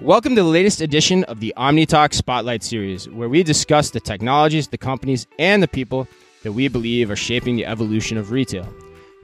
Welcome 0.00 0.36
to 0.36 0.42
the 0.42 0.48
latest 0.48 0.80
edition 0.80 1.24
of 1.24 1.40
the 1.40 1.52
OmniTalk 1.56 2.14
Spotlight 2.14 2.62
Series, 2.62 3.08
where 3.10 3.28
we 3.28 3.42
discuss 3.42 3.90
the 3.90 4.00
technologies, 4.00 4.68
the 4.68 4.78
companies, 4.78 5.26
and 5.38 5.62
the 5.62 5.68
people 5.68 6.08
that 6.44 6.52
we 6.52 6.68
believe 6.68 7.10
are 7.10 7.16
shaping 7.16 7.56
the 7.56 7.66
evolution 7.66 8.16
of 8.16 8.30
retail. 8.30 8.66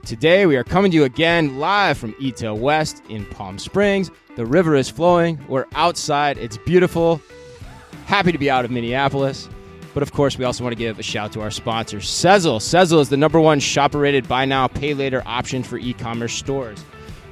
Today, 0.05 0.45
we 0.45 0.55
are 0.57 0.63
coming 0.63 0.91
to 0.91 0.97
you 0.97 1.03
again 1.03 1.57
live 1.59 1.97
from 1.97 2.13
eTail 2.15 2.59
West 2.59 3.01
in 3.09 3.25
Palm 3.25 3.57
Springs. 3.57 4.11
The 4.35 4.45
river 4.45 4.75
is 4.75 4.89
flowing. 4.89 5.39
We're 5.47 5.65
outside. 5.73 6.37
It's 6.37 6.57
beautiful. 6.57 7.19
Happy 8.05 8.31
to 8.31 8.37
be 8.37 8.51
out 8.51 8.65
of 8.65 8.69
Minneapolis. 8.69 9.49
But 9.95 10.03
of 10.03 10.11
course, 10.11 10.37
we 10.37 10.45
also 10.45 10.63
want 10.63 10.73
to 10.73 10.77
give 10.77 10.99
a 10.99 11.03
shout 11.03 11.31
to 11.31 11.41
our 11.41 11.51
sponsor, 11.51 11.97
Sezzle. 11.97 12.59
Sezzle 12.59 12.99
is 12.99 13.09
the 13.09 13.17
number 13.17 13.39
one 13.39 13.59
shopper 13.59 13.97
rated 13.97 14.27
buy 14.27 14.45
now, 14.45 14.67
pay 14.67 14.93
later 14.93 15.23
option 15.25 15.63
for 15.63 15.77
e 15.77 15.93
commerce 15.93 16.33
stores. 16.33 16.83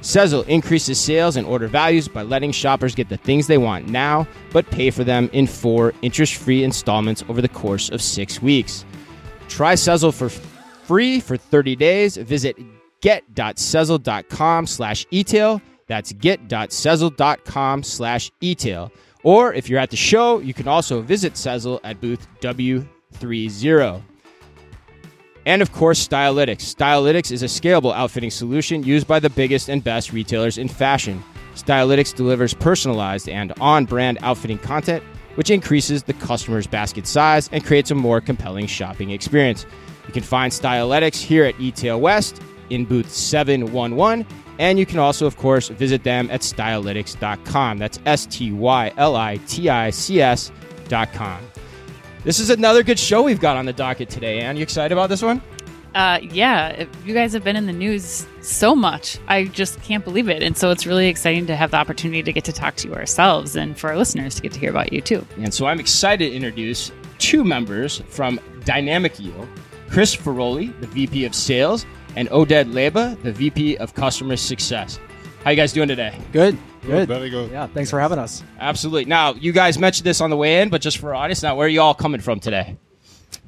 Sezzle 0.04 0.46
increases 0.48 1.00
sales 1.00 1.36
and 1.36 1.46
order 1.46 1.66
values 1.66 2.08
by 2.08 2.22
letting 2.22 2.52
shoppers 2.52 2.94
get 2.94 3.08
the 3.08 3.16
things 3.16 3.46
they 3.46 3.56
want 3.56 3.88
now, 3.88 4.28
but 4.52 4.70
pay 4.70 4.90
for 4.90 5.02
them 5.02 5.30
in 5.32 5.46
four 5.46 5.94
interest 6.02 6.34
free 6.34 6.62
installments 6.62 7.24
over 7.30 7.40
the 7.40 7.48
course 7.48 7.88
of 7.88 8.02
six 8.02 8.42
weeks. 8.42 8.84
Try 9.48 9.72
Sezzle 9.72 10.12
for 10.12 10.28
free 10.28 11.20
for 11.20 11.38
30 11.38 11.76
days. 11.76 12.18
Visit 12.18 12.58
get.sezzle.com 13.00 14.66
slash 14.66 15.06
etail. 15.10 15.62
That's 15.86 16.12
get.sezzle.com 16.12 17.82
slash 17.82 18.30
etail. 18.42 18.92
Or 19.22 19.54
if 19.54 19.70
you're 19.70 19.80
at 19.80 19.90
the 19.90 19.96
show, 19.96 20.38
you 20.38 20.52
can 20.52 20.68
also 20.68 21.00
visit 21.00 21.32
Sezzle 21.32 21.80
at 21.82 21.98
booth 22.02 22.28
W30. 22.42 24.02
And 25.46 25.62
of 25.62 25.72
course, 25.72 26.06
Stylitics. 26.06 26.74
Stylitics 26.74 27.30
is 27.30 27.42
a 27.42 27.46
scalable 27.46 27.94
outfitting 27.94 28.30
solution 28.30 28.82
used 28.82 29.06
by 29.06 29.20
the 29.20 29.30
biggest 29.30 29.68
and 29.68 29.84
best 29.84 30.12
retailers 30.12 30.58
in 30.58 30.68
fashion. 30.68 31.22
Stylitics 31.54 32.14
delivers 32.14 32.54
personalized 32.54 33.28
and 33.28 33.52
on 33.60 33.84
brand 33.84 34.18
outfitting 34.22 34.58
content, 34.58 35.02
which 35.34 35.50
increases 35.50 36.02
the 36.02 36.14
customer's 36.14 36.66
basket 36.66 37.06
size 37.06 37.48
and 37.52 37.64
creates 37.64 37.90
a 37.90 37.94
more 37.94 38.20
compelling 38.20 38.66
shopping 38.66 39.10
experience. 39.10 39.66
You 40.06 40.12
can 40.12 40.22
find 40.22 40.52
Stylitics 40.52 41.20
here 41.20 41.44
at 41.44 41.54
eTail 41.56 42.00
West 42.00 42.40
in 42.70 42.84
booth 42.84 43.10
711, 43.10 44.26
and 44.58 44.78
you 44.78 44.86
can 44.86 44.98
also, 44.98 45.26
of 45.26 45.36
course, 45.36 45.68
visit 45.68 46.04
them 46.04 46.30
at 46.30 46.40
stylitics.com. 46.40 47.78
That's 47.78 47.98
S 48.06 48.26
T 48.26 48.52
Y 48.52 48.92
L 48.96 49.16
I 49.16 49.36
T 49.46 49.68
I 49.68 49.90
C 49.90 50.20
S.com. 50.20 51.40
This 52.24 52.40
is 52.40 52.48
another 52.48 52.82
good 52.82 52.98
show 52.98 53.22
we've 53.22 53.38
got 53.38 53.58
on 53.58 53.66
the 53.66 53.72
docket 53.74 54.08
today, 54.08 54.40
Anne. 54.40 54.56
You 54.56 54.62
excited 54.62 54.92
about 54.92 55.10
this 55.10 55.20
one? 55.20 55.42
Uh, 55.94 56.20
yeah, 56.22 56.86
you 57.04 57.12
guys 57.12 57.34
have 57.34 57.44
been 57.44 57.54
in 57.54 57.66
the 57.66 57.72
news 57.72 58.26
so 58.40 58.74
much. 58.74 59.18
I 59.28 59.44
just 59.44 59.80
can't 59.82 60.02
believe 60.02 60.30
it. 60.30 60.42
And 60.42 60.56
so 60.56 60.70
it's 60.70 60.86
really 60.86 61.06
exciting 61.08 61.46
to 61.48 61.54
have 61.54 61.72
the 61.72 61.76
opportunity 61.76 62.22
to 62.22 62.32
get 62.32 62.42
to 62.44 62.52
talk 62.52 62.76
to 62.76 62.88
you 62.88 62.94
ourselves 62.94 63.56
and 63.56 63.78
for 63.78 63.90
our 63.90 63.98
listeners 63.98 64.36
to 64.36 64.42
get 64.42 64.52
to 64.52 64.58
hear 64.58 64.70
about 64.70 64.90
you 64.90 65.02
too. 65.02 65.26
And 65.36 65.52
so 65.52 65.66
I'm 65.66 65.78
excited 65.78 66.30
to 66.30 66.34
introduce 66.34 66.90
two 67.18 67.44
members 67.44 68.02
from 68.08 68.40
Dynamic 68.64 69.20
Yield 69.20 69.46
Chris 69.90 70.16
Ferroli, 70.16 70.72
the 70.80 70.86
VP 70.86 71.26
of 71.26 71.34
Sales, 71.34 71.84
and 72.16 72.26
Oded 72.30 72.72
Leba, 72.72 73.22
the 73.22 73.32
VP 73.32 73.76
of 73.76 73.92
Customer 73.92 74.36
Success. 74.36 74.98
How 75.44 75.50
you 75.50 75.56
guys 75.56 75.74
doing 75.74 75.88
today? 75.88 76.18
Good. 76.32 76.56
Good. 76.86 77.06
Very 77.06 77.28
good. 77.28 77.50
Yeah, 77.50 77.66
thanks 77.66 77.90
for 77.90 78.00
having 78.00 78.18
us. 78.18 78.42
Absolutely. 78.58 79.04
Now, 79.04 79.34
you 79.34 79.52
guys 79.52 79.78
mentioned 79.78 80.06
this 80.06 80.22
on 80.22 80.30
the 80.30 80.36
way 80.38 80.62
in, 80.62 80.70
but 80.70 80.80
just 80.80 80.96
for 80.98 81.10
our 81.14 81.22
audience, 81.24 81.42
now, 81.42 81.54
where 81.54 81.66
are 81.66 81.70
you 81.70 81.82
all 81.82 81.92
coming 81.94 82.20
from 82.22 82.40
today? 82.40 82.76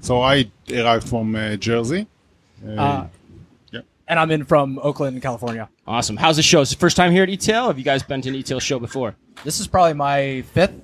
So 0.03 0.21
I 0.21 0.51
arrived 0.71 1.09
from 1.09 1.35
uh, 1.35 1.57
Jersey. 1.57 2.07
Uh, 2.67 2.71
Uh, 2.71 3.07
yeah. 3.73 3.81
And 4.09 4.19
I'm 4.21 4.31
in 4.31 4.45
from 4.45 4.79
Oakland, 4.83 5.23
California. 5.23 5.71
Awesome. 5.87 6.19
How's 6.19 6.37
the 6.37 6.43
show? 6.43 6.61
Is 6.61 6.71
it 6.73 6.75
the 6.77 6.81
first 6.81 6.99
time 6.99 7.13
here 7.13 7.23
at 7.23 7.31
eTail? 7.31 7.69
Have 7.69 7.79
you 7.79 7.85
guys 7.85 8.03
been 8.03 8.21
to 8.23 8.29
an 8.29 8.35
eTail 8.35 8.61
show 8.61 8.79
before? 8.79 9.15
This 9.43 9.59
is 9.59 9.67
probably 9.67 9.95
my 9.95 10.43
fifth 10.53 10.75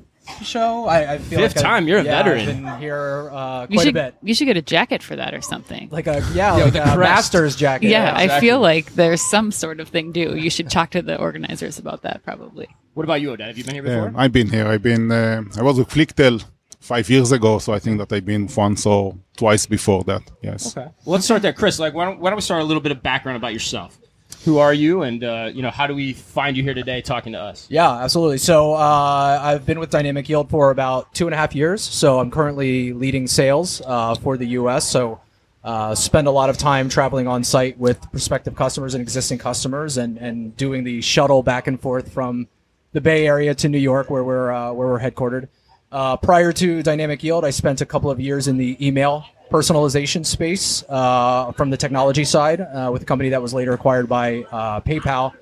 show. 0.45 0.87
I, 0.87 1.15
I 1.15 1.19
feel 1.19 1.39
Fifth 1.41 1.57
like 1.57 1.57
I've- 1.59 1.63
time? 1.63 1.89
You're 1.89 1.99
a 1.99 2.05
yeah, 2.05 2.23
veteran. 2.23 2.41
I've 2.41 2.47
been 2.73 2.79
here 2.81 3.31
uh, 3.33 3.63
You 3.69 3.77
quite 3.77 3.85
should 3.85 3.97
a 3.97 4.03
bit. 4.11 4.15
you 4.23 4.35
should 4.35 4.45
get 4.47 4.57
a 4.57 4.63
jacket 4.63 5.03
for 5.03 5.17
that 5.17 5.35
or 5.35 5.41
something. 5.41 5.89
Like 5.91 6.07
a 6.07 6.25
yeah, 6.35 6.35
Yeah, 6.35 6.53
like 6.55 6.65
with 6.67 6.75
a 6.77 6.79
the 6.79 6.85
crest. 6.85 6.99
master's 6.99 7.57
jacket. 7.57 7.89
yeah, 7.89 8.13
I 8.15 8.25
exactly. 8.25 8.49
feel 8.49 8.61
like 8.61 8.95
there's 8.95 9.21
some 9.21 9.51
sort 9.53 9.81
of 9.81 9.89
thing 9.89 10.13
due. 10.13 10.37
You 10.37 10.51
should 10.51 10.71
talk 10.71 10.91
to 10.91 11.03
the 11.03 11.19
organizers 11.19 11.79
about 11.79 12.03
that 12.03 12.23
probably. 12.25 12.69
What 12.95 13.05
about 13.05 13.21
you, 13.21 13.31
Oded? 13.31 13.47
Have 13.47 13.57
you 13.59 13.65
been 13.65 13.75
here 13.75 13.87
yeah, 13.87 14.05
before? 14.05 14.21
I've 14.21 14.33
been 14.33 14.49
here. 14.51 14.67
I've 14.67 14.83
been. 14.83 15.11
Uh, 15.11 15.43
I 15.57 15.63
was 15.63 15.79
with 15.79 15.89
ClickTale 15.89 16.45
five 16.81 17.09
years 17.09 17.33
ago, 17.33 17.59
so 17.59 17.73
I 17.73 17.79
think 17.79 17.99
that 17.99 18.13
I've 18.13 18.27
been 18.27 18.49
once 18.57 18.85
or 18.87 19.17
twice 19.37 19.67
before 19.67 20.05
that. 20.05 20.23
Yes. 20.43 20.77
Okay. 20.77 20.87
Well, 21.05 21.13
let's 21.15 21.25
start 21.25 21.41
there, 21.43 21.53
Chris. 21.53 21.79
Like, 21.79 21.95
why 21.95 22.05
don't, 22.05 22.21
why 22.21 22.31
don't 22.31 22.37
we 22.37 22.43
start 22.43 22.61
a 22.61 22.65
little 22.65 22.83
bit 22.83 22.93
of 22.93 23.03
background 23.03 23.37
about 23.37 23.53
yourself? 23.55 23.99
Who 24.45 24.59
are 24.59 24.75
you, 24.75 25.03
and 25.03 25.23
uh, 25.23 25.51
you 25.55 25.63
know, 25.63 25.71
how 25.71 25.87
do 25.87 25.95
we 25.95 26.15
find 26.15 26.57
you 26.57 26.65
here 26.65 26.75
today 26.75 27.01
talking 27.01 27.33
to 27.35 27.39
us? 27.39 27.69
Yeah, 27.71 27.93
absolutely. 27.93 28.39
So 28.39 28.75
uh, 28.75 29.39
I've 29.41 29.65
been 29.65 29.79
with 29.79 29.91
Dynamic 29.91 30.29
Yield 30.29 30.51
for 30.51 30.71
about 30.71 31.15
two 31.15 31.29
and 31.29 31.35
a 31.35 31.37
half 31.37 31.55
years. 31.55 31.81
So 31.81 32.19
I'm 32.19 32.31
currently 32.31 32.93
leading 32.93 33.29
sales 33.29 33.81
uh, 33.87 34.17
for 34.17 34.37
the 34.37 34.47
U.S. 34.47 34.89
So 34.89 35.21
uh, 35.63 35.95
spend 35.95 36.27
a 36.27 36.33
lot 36.33 36.51
of 36.51 36.59
time 36.59 36.89
traveling 36.89 37.29
on 37.29 37.45
site 37.45 37.79
with 37.79 38.01
prospective 38.11 38.57
customers 38.57 38.95
and 38.95 39.03
existing 39.03 39.39
customers, 39.39 39.97
and, 39.97 40.19
and 40.19 40.57
doing 40.57 40.83
the 40.83 41.01
shuttle 41.03 41.45
back 41.45 41.69
and 41.69 41.81
forth 41.81 42.13
from 42.13 42.49
the 42.91 43.01
Bay 43.01 43.29
Area 43.29 43.55
to 43.55 43.69
New 43.69 43.79
York, 43.79 44.11
where 44.11 44.25
we're 44.25 44.51
uh, 44.51 44.73
where 44.73 44.89
we're 44.89 45.01
headquartered. 45.01 45.49
Uh, 45.93 46.17
prior 46.17 46.53
to 46.53 46.83
Dynamic 46.83 47.23
Yield, 47.23 47.45
I 47.45 47.51
spent 47.51 47.81
a 47.81 47.87
couple 47.87 48.11
of 48.11 48.19
years 48.19 48.49
in 48.49 48.57
the 48.57 48.77
email 48.85 49.27
personalization 49.51 50.25
space 50.25 50.83
uh, 50.89 51.53
from 51.53 51.69
the 51.69 51.77
technology 51.77 52.25
side 52.25 52.63
uh, 52.63 52.89
with 52.91 53.03
a 53.03 53.05
company 53.05 53.29
that 53.29 53.43
was 53.43 53.53
later 53.53 53.75
acquired 53.75 54.09
by 54.09 54.45
uh, 54.51 54.81
PayPal 54.81 55.35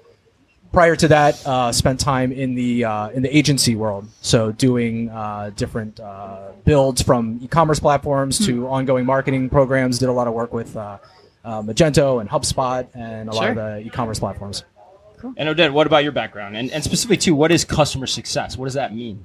prior 0.73 0.97
to 0.97 1.09
that, 1.09 1.47
uh, 1.47 1.73
spent 1.73 2.01
time 2.01 2.33
in 2.33 2.55
the 2.55 2.85
uh, 2.85 3.09
in 3.11 3.23
the 3.23 3.37
agency 3.37 3.75
world, 3.75 4.09
so 4.21 4.53
doing 4.53 5.09
uh, 5.11 5.51
different 5.57 5.99
uh, 6.01 6.51
builds 6.65 7.03
from 7.03 7.39
e-commerce 7.43 7.81
platforms 7.81 8.45
to 8.47 8.69
ongoing 8.69 9.05
marketing 9.05 9.49
programs. 9.49 9.99
Did 9.99 10.09
a 10.09 10.13
lot 10.13 10.27
of 10.27 10.35
work 10.35 10.53
with 10.53 10.77
uh, 10.77 10.99
uh, 11.45 11.63
Magento 11.63 12.21
and 12.21 12.29
HubSpot 12.29 12.87
and 12.95 13.29
a 13.29 13.33
lot 13.33 13.51
of 13.51 13.57
the 13.57 13.81
e-commerce 13.81 14.19
platforms. 14.19 14.65
And 15.37 15.49
Oded, 15.51 15.73
what 15.73 15.87
about 15.87 16.03
your 16.03 16.13
background? 16.13 16.57
And, 16.57 16.71
and 16.71 16.83
specifically, 16.83 17.19
too, 17.19 17.35
what 17.35 17.53
is 17.53 17.63
customer 17.63 18.07
success? 18.07 18.57
What 18.57 18.65
does 18.65 18.75
that 18.75 18.95
mean? 18.95 19.25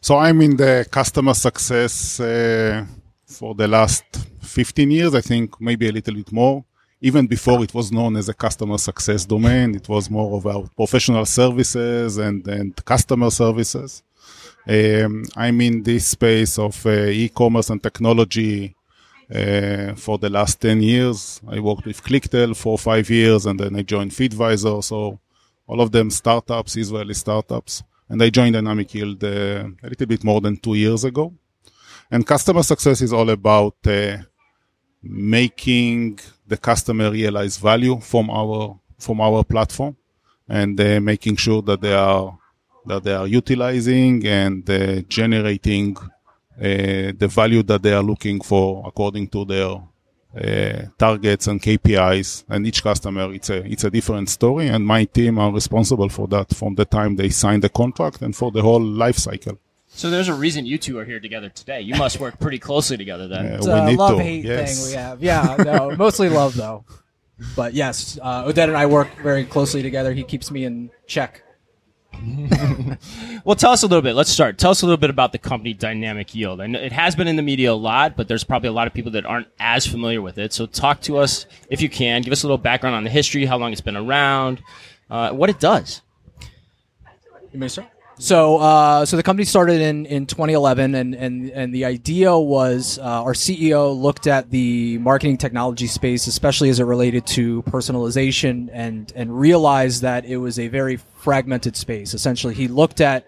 So 0.00 0.16
I'm 0.16 0.40
in 0.42 0.56
the 0.56 0.86
customer 0.90 1.34
success 1.34 2.20
uh, 2.20 2.84
for 3.26 3.54
the 3.54 3.66
last 3.66 4.04
15 4.40 4.90
years. 4.90 5.14
I 5.14 5.20
think 5.20 5.60
maybe 5.60 5.88
a 5.88 5.92
little 5.92 6.14
bit 6.14 6.32
more. 6.32 6.64
Even 7.00 7.26
before 7.26 7.62
it 7.62 7.74
was 7.74 7.92
known 7.92 8.16
as 8.16 8.28
a 8.28 8.34
customer 8.34 8.78
success 8.78 9.24
domain, 9.26 9.74
it 9.74 9.88
was 9.88 10.08
more 10.08 10.38
about 10.38 10.74
professional 10.76 11.26
services 11.26 12.16
and, 12.16 12.46
and 12.48 12.84
customer 12.84 13.30
services. 13.30 14.02
Um, 14.68 15.24
I'm 15.36 15.60
in 15.60 15.82
this 15.82 16.06
space 16.06 16.58
of 16.58 16.84
uh, 16.86 16.90
e-commerce 16.90 17.70
and 17.70 17.82
technology 17.82 18.74
uh, 19.32 19.94
for 19.94 20.18
the 20.18 20.30
last 20.30 20.60
10 20.60 20.82
years. 20.82 21.40
I 21.48 21.60
worked 21.60 21.84
with 21.84 22.02
ClickTale 22.02 22.56
for 22.56 22.78
five 22.78 23.10
years 23.10 23.46
and 23.46 23.60
then 23.60 23.76
I 23.76 23.82
joined 23.82 24.12
Feedvisor. 24.12 24.82
So 24.82 25.20
all 25.66 25.80
of 25.80 25.92
them 25.92 26.10
startups, 26.10 26.76
Israeli 26.76 27.14
startups. 27.14 27.82
And 28.08 28.22
I 28.22 28.30
joined 28.30 28.54
Dynamic 28.54 28.94
Yield 28.94 29.22
uh, 29.24 29.68
a 29.82 29.88
little 29.88 30.06
bit 30.06 30.22
more 30.22 30.40
than 30.40 30.56
two 30.56 30.74
years 30.74 31.04
ago. 31.04 31.34
And 32.10 32.26
customer 32.26 32.62
success 32.62 33.02
is 33.02 33.12
all 33.12 33.28
about 33.30 33.76
uh, 33.86 34.18
making 35.02 36.20
the 36.46 36.56
customer 36.56 37.10
realize 37.10 37.56
value 37.56 37.98
from 38.00 38.30
our 38.30 38.78
from 38.98 39.20
our 39.20 39.44
platform 39.44 39.96
and 40.48 40.80
uh, 40.80 41.00
making 41.00 41.36
sure 41.36 41.62
that 41.62 41.80
they 41.80 41.92
are 41.92 42.38
that 42.86 43.02
they 43.02 43.12
are 43.12 43.26
utilizing 43.26 44.24
and 44.26 44.68
uh, 44.70 45.00
generating 45.08 45.96
uh, 45.96 47.12
the 47.18 47.28
value 47.28 47.62
that 47.62 47.82
they 47.82 47.92
are 47.92 48.02
looking 48.02 48.40
for 48.40 48.84
according 48.86 49.28
to 49.28 49.44
their 49.44 49.76
targets 50.98 51.46
and 51.46 51.60
KPIs. 51.60 52.44
And 52.48 52.66
each 52.66 52.82
customer, 52.82 53.32
it's 53.32 53.50
a 53.50 53.64
it's 53.64 53.84
a 53.84 53.90
different 53.90 54.28
story. 54.28 54.68
And 54.68 54.86
my 54.86 55.04
team 55.04 55.38
are 55.38 55.52
responsible 55.52 56.08
for 56.08 56.26
that 56.28 56.54
from 56.54 56.74
the 56.74 56.84
time 56.84 57.16
they 57.16 57.30
sign 57.30 57.60
the 57.60 57.68
contract 57.68 58.22
and 58.22 58.34
for 58.34 58.50
the 58.50 58.62
whole 58.62 58.82
life 58.82 59.16
cycle. 59.16 59.58
So 59.88 60.10
there's 60.10 60.28
a 60.28 60.34
reason 60.34 60.66
you 60.66 60.76
two 60.78 60.98
are 60.98 61.04
here 61.04 61.20
together 61.20 61.48
today. 61.48 61.80
You 61.80 61.94
must 61.96 62.20
work 62.20 62.38
pretty 62.38 62.58
closely 62.58 62.96
together 62.96 63.28
then. 63.28 63.46
Uh, 63.52 63.56
It's 63.56 63.66
a 63.66 63.86
need 63.86 63.98
love 63.98 64.18
to, 64.18 64.22
hate 64.22 64.44
yes. 64.44 64.78
thing 64.78 64.90
we 64.90 64.96
have. 65.02 65.22
Yeah, 65.22 65.56
no, 65.58 65.96
mostly 65.96 66.28
love 66.28 66.54
though. 66.54 66.84
But 67.54 67.72
yes, 67.74 68.18
uh, 68.20 68.44
Oded 68.44 68.64
and 68.64 68.76
I 68.76 68.86
work 68.86 69.08
very 69.22 69.44
closely 69.44 69.82
together. 69.82 70.12
He 70.12 70.22
keeps 70.24 70.50
me 70.50 70.64
in 70.64 70.90
check. 71.06 71.42
Well, 73.44 73.54
tell 73.54 73.70
us 73.70 73.84
a 73.84 73.86
little 73.86 74.02
bit. 74.02 74.14
Let's 74.14 74.30
start. 74.30 74.58
Tell 74.58 74.72
us 74.72 74.82
a 74.82 74.86
little 74.86 74.96
bit 74.96 75.08
about 75.08 75.30
the 75.30 75.38
company 75.38 75.72
Dynamic 75.72 76.34
Yield. 76.34 76.58
Know 76.58 76.80
it 76.80 76.90
has 76.90 77.14
been 77.14 77.28
in 77.28 77.36
the 77.36 77.42
media 77.42 77.70
a 77.70 77.74
lot, 77.74 78.16
but 78.16 78.26
there's 78.26 78.42
probably 78.42 78.68
a 78.68 78.72
lot 78.72 78.88
of 78.88 78.92
people 78.92 79.12
that 79.12 79.24
aren't 79.24 79.46
as 79.60 79.86
familiar 79.86 80.20
with 80.20 80.36
it. 80.38 80.52
So 80.52 80.66
talk 80.66 81.00
to 81.02 81.18
us 81.18 81.46
if 81.70 81.80
you 81.80 81.88
can. 81.88 82.22
Give 82.22 82.32
us 82.32 82.42
a 82.42 82.46
little 82.46 82.58
background 82.58 82.96
on 82.96 83.04
the 83.04 83.10
history, 83.10 83.44
how 83.44 83.56
long 83.56 83.70
it's 83.70 83.80
been 83.80 83.96
around, 83.96 84.60
uh, 85.10 85.30
what 85.30 85.48
it 85.48 85.60
does. 85.60 86.02
You 87.52 87.60
may 87.60 87.68
start. 87.68 87.86
So, 88.18 88.56
uh, 88.56 89.04
so 89.04 89.18
the 89.18 89.22
company 89.22 89.44
started 89.44 89.82
in, 89.82 90.06
in 90.06 90.24
2011, 90.24 90.94
and, 90.94 91.14
and, 91.14 91.50
and 91.50 91.74
the 91.74 91.84
idea 91.84 92.36
was 92.36 92.98
uh, 92.98 93.02
our 93.02 93.34
CEO 93.34 93.94
looked 93.94 94.26
at 94.26 94.50
the 94.50 94.96
marketing 94.98 95.36
technology 95.36 95.86
space, 95.86 96.26
especially 96.26 96.70
as 96.70 96.80
it 96.80 96.84
related 96.84 97.26
to 97.28 97.62
personalization, 97.64 98.70
and 98.72 99.12
and 99.14 99.38
realized 99.38 100.00
that 100.00 100.24
it 100.24 100.38
was 100.38 100.58
a 100.58 100.68
very 100.68 100.96
fragmented 100.96 101.76
space. 101.76 102.14
Essentially, 102.14 102.54
he 102.54 102.68
looked 102.68 103.02
at 103.02 103.26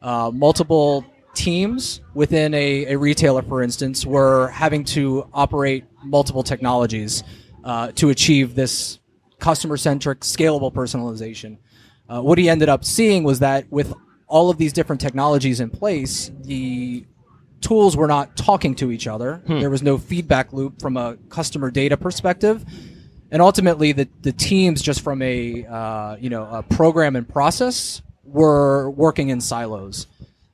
uh, 0.00 0.30
multiple 0.32 1.04
teams 1.34 2.00
within 2.14 2.54
a, 2.54 2.92
a 2.92 2.96
retailer, 2.96 3.42
for 3.42 3.64
instance, 3.64 4.06
were 4.06 4.48
having 4.50 4.84
to 4.84 5.28
operate 5.34 5.84
multiple 6.04 6.44
technologies 6.44 7.24
uh, 7.64 7.90
to 7.92 8.10
achieve 8.10 8.54
this 8.54 9.00
customer 9.40 9.76
centric, 9.76 10.20
scalable 10.20 10.72
personalization. 10.72 11.58
Uh, 12.08 12.20
what 12.20 12.38
he 12.38 12.48
ended 12.48 12.68
up 12.68 12.84
seeing 12.84 13.24
was 13.24 13.40
that 13.40 13.70
with 13.72 13.92
all 14.30 14.48
of 14.48 14.56
these 14.56 14.72
different 14.72 15.00
technologies 15.00 15.60
in 15.60 15.70
place, 15.70 16.30
the 16.42 17.04
tools 17.60 17.96
were 17.96 18.06
not 18.06 18.36
talking 18.36 18.74
to 18.76 18.90
each 18.90 19.06
other. 19.06 19.42
There 19.60 19.68
was 19.68 19.82
no 19.82 19.98
feedback 19.98 20.52
loop 20.52 20.80
from 20.80 20.96
a 20.96 21.16
customer 21.28 21.70
data 21.70 21.96
perspective. 21.96 22.64
And 23.30 23.42
ultimately, 23.42 23.92
the, 23.92 24.08
the 24.22 24.32
teams, 24.32 24.82
just 24.82 25.02
from 25.02 25.20
a 25.22 25.64
uh, 25.66 26.16
you 26.16 26.30
know 26.30 26.44
a 26.50 26.62
program 26.62 27.14
and 27.16 27.28
process, 27.28 28.02
were 28.24 28.90
working 28.90 29.28
in 29.28 29.40
silos. 29.40 30.06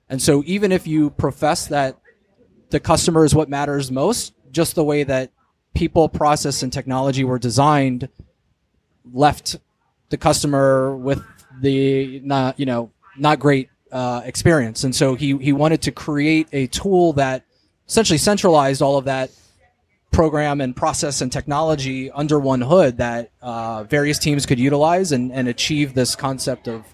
And 0.09 0.21
so, 0.21 0.43
even 0.47 0.73
if 0.73 0.87
you 0.87 1.11
profess 1.11 1.69
that 1.69 1.99
the 2.71 2.81
customer 2.81 3.25
is 3.25 3.35
what 3.35 3.49
matters 3.49 3.91
most, 3.91 4.35
just 4.51 4.75
the 4.75 4.85
way 4.85 5.05
that 5.05 5.31
people, 5.75 6.09
process, 6.09 6.63
and 6.63 6.73
technology 6.73 7.25
were 7.25 7.39
designed 7.39 8.09
left 9.13 9.57
the 10.11 10.17
customer 10.17 10.97
with 10.97 11.23
the 11.61 12.21
not 12.25 12.59
you 12.59 12.67
know 12.67 12.91
not 13.19 13.39
great 13.39 13.69
uh, 13.93 14.23
experience, 14.25 14.85
and 14.85 14.95
so 14.95 15.15
he 15.15 15.37
he 15.39 15.53
wanted 15.53 15.83
to 15.83 15.93
create 15.93 16.49
a 16.53 16.67
tool 16.69 17.13
that 17.15 17.45
essentially 17.89 18.19
centralized 18.19 18.83
all 18.83 18.97
of 18.99 19.05
that 19.05 19.31
program 20.13 20.61
and 20.61 20.75
process 20.75 21.21
and 21.21 21.31
technology 21.31 22.11
under 22.11 22.39
one 22.39 22.61
hood 22.61 22.97
that 22.97 23.31
uh, 23.43 23.85
various 23.85 24.19
teams 24.19 24.47
could 24.47 24.59
utilize 24.59 25.13
and, 25.13 25.31
and 25.31 25.47
achieve 25.47 25.93
this 25.93 26.17
concept 26.17 26.69
of 26.69 26.85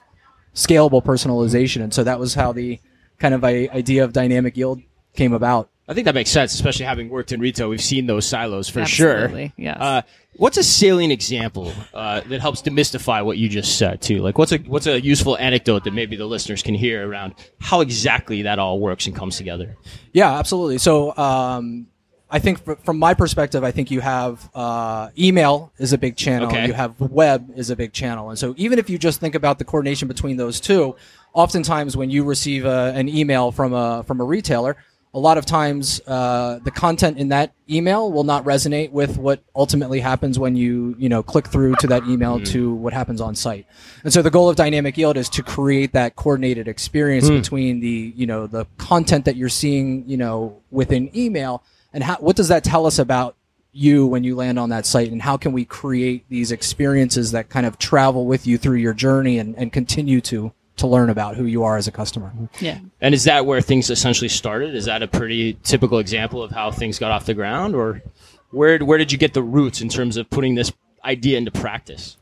scalable 0.54 1.02
personalization. 1.02 1.82
And 1.82 1.94
so 1.94 2.02
that 2.04 2.18
was 2.18 2.34
how 2.34 2.52
the 2.52 2.80
kind 3.18 3.32
of 3.32 3.44
a, 3.44 3.68
idea 3.68 4.02
of 4.04 4.12
dynamic 4.12 4.56
yield 4.56 4.82
came 5.14 5.32
about. 5.32 5.70
I 5.88 5.94
think 5.94 6.04
that 6.04 6.14
makes 6.14 6.30
sense, 6.30 6.54
especially 6.54 6.84
having 6.84 7.08
worked 7.08 7.32
in 7.32 7.40
retail. 7.40 7.68
We've 7.68 7.80
seen 7.80 8.06
those 8.06 8.24
silos 8.24 8.68
for 8.68 8.80
Absolutely, 8.80 9.48
sure. 9.48 9.54
yes. 9.56 9.76
Uh, 9.80 10.02
what's 10.36 10.56
a 10.56 10.62
salient 10.62 11.12
example 11.12 11.72
uh, 11.92 12.20
that 12.28 12.40
helps 12.40 12.62
demystify 12.62 13.24
what 13.24 13.36
you 13.36 13.48
just 13.48 13.78
said 13.78 14.00
too? 14.00 14.20
Like, 14.20 14.38
what's 14.38 14.52
a 14.52 14.58
what's 14.58 14.86
a 14.86 15.00
useful 15.00 15.36
anecdote 15.38 15.84
that 15.84 15.92
maybe 15.92 16.14
the 16.14 16.26
listeners 16.26 16.62
can 16.62 16.74
hear 16.74 17.08
around 17.08 17.34
how 17.60 17.80
exactly 17.80 18.42
that 18.42 18.60
all 18.60 18.78
works 18.78 19.06
and 19.06 19.16
comes 19.16 19.36
together? 19.36 19.76
Yeah, 20.12 20.38
absolutely. 20.38 20.78
So, 20.78 21.16
um, 21.16 21.88
I 22.30 22.38
think 22.38 22.64
fr- 22.64 22.74
from 22.84 22.98
my 22.98 23.12
perspective, 23.12 23.64
I 23.64 23.72
think 23.72 23.90
you 23.90 24.00
have 24.00 24.48
uh, 24.54 25.10
email 25.18 25.72
is 25.78 25.92
a 25.92 25.98
big 25.98 26.16
channel. 26.16 26.48
Okay. 26.48 26.68
You 26.68 26.72
have 26.74 26.98
web 27.00 27.50
is 27.56 27.70
a 27.70 27.76
big 27.76 27.92
channel, 27.92 28.30
and 28.30 28.38
so 28.38 28.54
even 28.56 28.78
if 28.78 28.88
you 28.88 28.98
just 28.98 29.18
think 29.20 29.34
about 29.34 29.58
the 29.58 29.64
coordination 29.64 30.06
between 30.06 30.36
those 30.36 30.60
two, 30.60 30.94
oftentimes 31.34 31.96
when 31.96 32.08
you 32.08 32.24
receive 32.24 32.64
a, 32.64 32.92
an 32.94 33.08
email 33.08 33.50
from 33.50 33.74
a 33.74 34.04
from 34.04 34.20
a 34.20 34.24
retailer, 34.24 34.76
a 35.14 35.18
lot 35.18 35.36
of 35.36 35.44
times 35.44 36.00
uh, 36.06 36.58
the 36.64 36.70
content 36.70 37.18
in 37.18 37.28
that 37.28 37.52
email 37.68 38.10
will 38.10 38.24
not 38.24 38.44
resonate 38.44 38.90
with 38.92 39.18
what 39.18 39.42
ultimately 39.54 40.00
happens 40.00 40.38
when 40.38 40.56
you 40.56 40.94
you 40.98 41.08
know 41.08 41.22
click 41.22 41.46
through 41.48 41.74
to 41.76 41.86
that 41.86 42.02
email 42.04 42.40
to 42.40 42.74
what 42.74 42.92
happens 42.92 43.20
on 43.20 43.34
site. 43.34 43.66
And 44.04 44.12
so 44.12 44.22
the 44.22 44.30
goal 44.30 44.48
of 44.48 44.56
dynamic 44.56 44.96
yield 44.96 45.16
is 45.18 45.28
to 45.30 45.42
create 45.42 45.92
that 45.92 46.16
coordinated 46.16 46.66
experience 46.66 47.28
between 47.28 47.80
the 47.80 48.12
you 48.16 48.26
know 48.26 48.46
the 48.46 48.66
content 48.78 49.26
that 49.26 49.36
you're 49.36 49.50
seeing 49.50 50.08
you 50.08 50.16
know 50.16 50.62
within 50.70 51.14
email 51.16 51.62
and 51.92 52.02
how, 52.02 52.16
what 52.16 52.36
does 52.36 52.48
that 52.48 52.64
tell 52.64 52.86
us 52.86 52.98
about 52.98 53.36
you 53.72 54.06
when 54.06 54.22
you 54.24 54.36
land 54.36 54.58
on 54.58 54.68
that 54.68 54.84
site 54.86 55.10
and 55.10 55.22
how 55.22 55.36
can 55.36 55.52
we 55.52 55.64
create 55.64 56.24
these 56.28 56.52
experiences 56.52 57.32
that 57.32 57.48
kind 57.48 57.64
of 57.66 57.78
travel 57.78 58.26
with 58.26 58.46
you 58.46 58.58
through 58.58 58.76
your 58.76 58.92
journey 58.92 59.38
and, 59.38 59.56
and 59.56 59.72
continue 59.72 60.20
to 60.20 60.52
to 60.76 60.86
learn 60.86 61.10
about 61.10 61.36
who 61.36 61.44
you 61.44 61.64
are 61.64 61.76
as 61.76 61.86
a 61.86 61.92
customer. 61.92 62.32
Yeah. 62.60 62.78
And 63.00 63.14
is 63.14 63.24
that 63.24 63.44
where 63.46 63.60
things 63.60 63.90
essentially 63.90 64.28
started? 64.28 64.74
Is 64.74 64.86
that 64.86 65.02
a 65.02 65.06
pretty 65.08 65.54
typical 65.62 65.98
example 65.98 66.42
of 66.42 66.50
how 66.50 66.70
things 66.70 66.98
got 66.98 67.10
off 67.12 67.26
the 67.26 67.34
ground, 67.34 67.74
or 67.74 68.02
where 68.50 68.78
where 68.78 68.98
did 68.98 69.12
you 69.12 69.18
get 69.18 69.34
the 69.34 69.42
roots 69.42 69.80
in 69.80 69.88
terms 69.88 70.16
of 70.16 70.28
putting 70.30 70.54
this 70.54 70.72
idea 71.04 71.38
into 71.38 71.50
practice? 71.50 72.16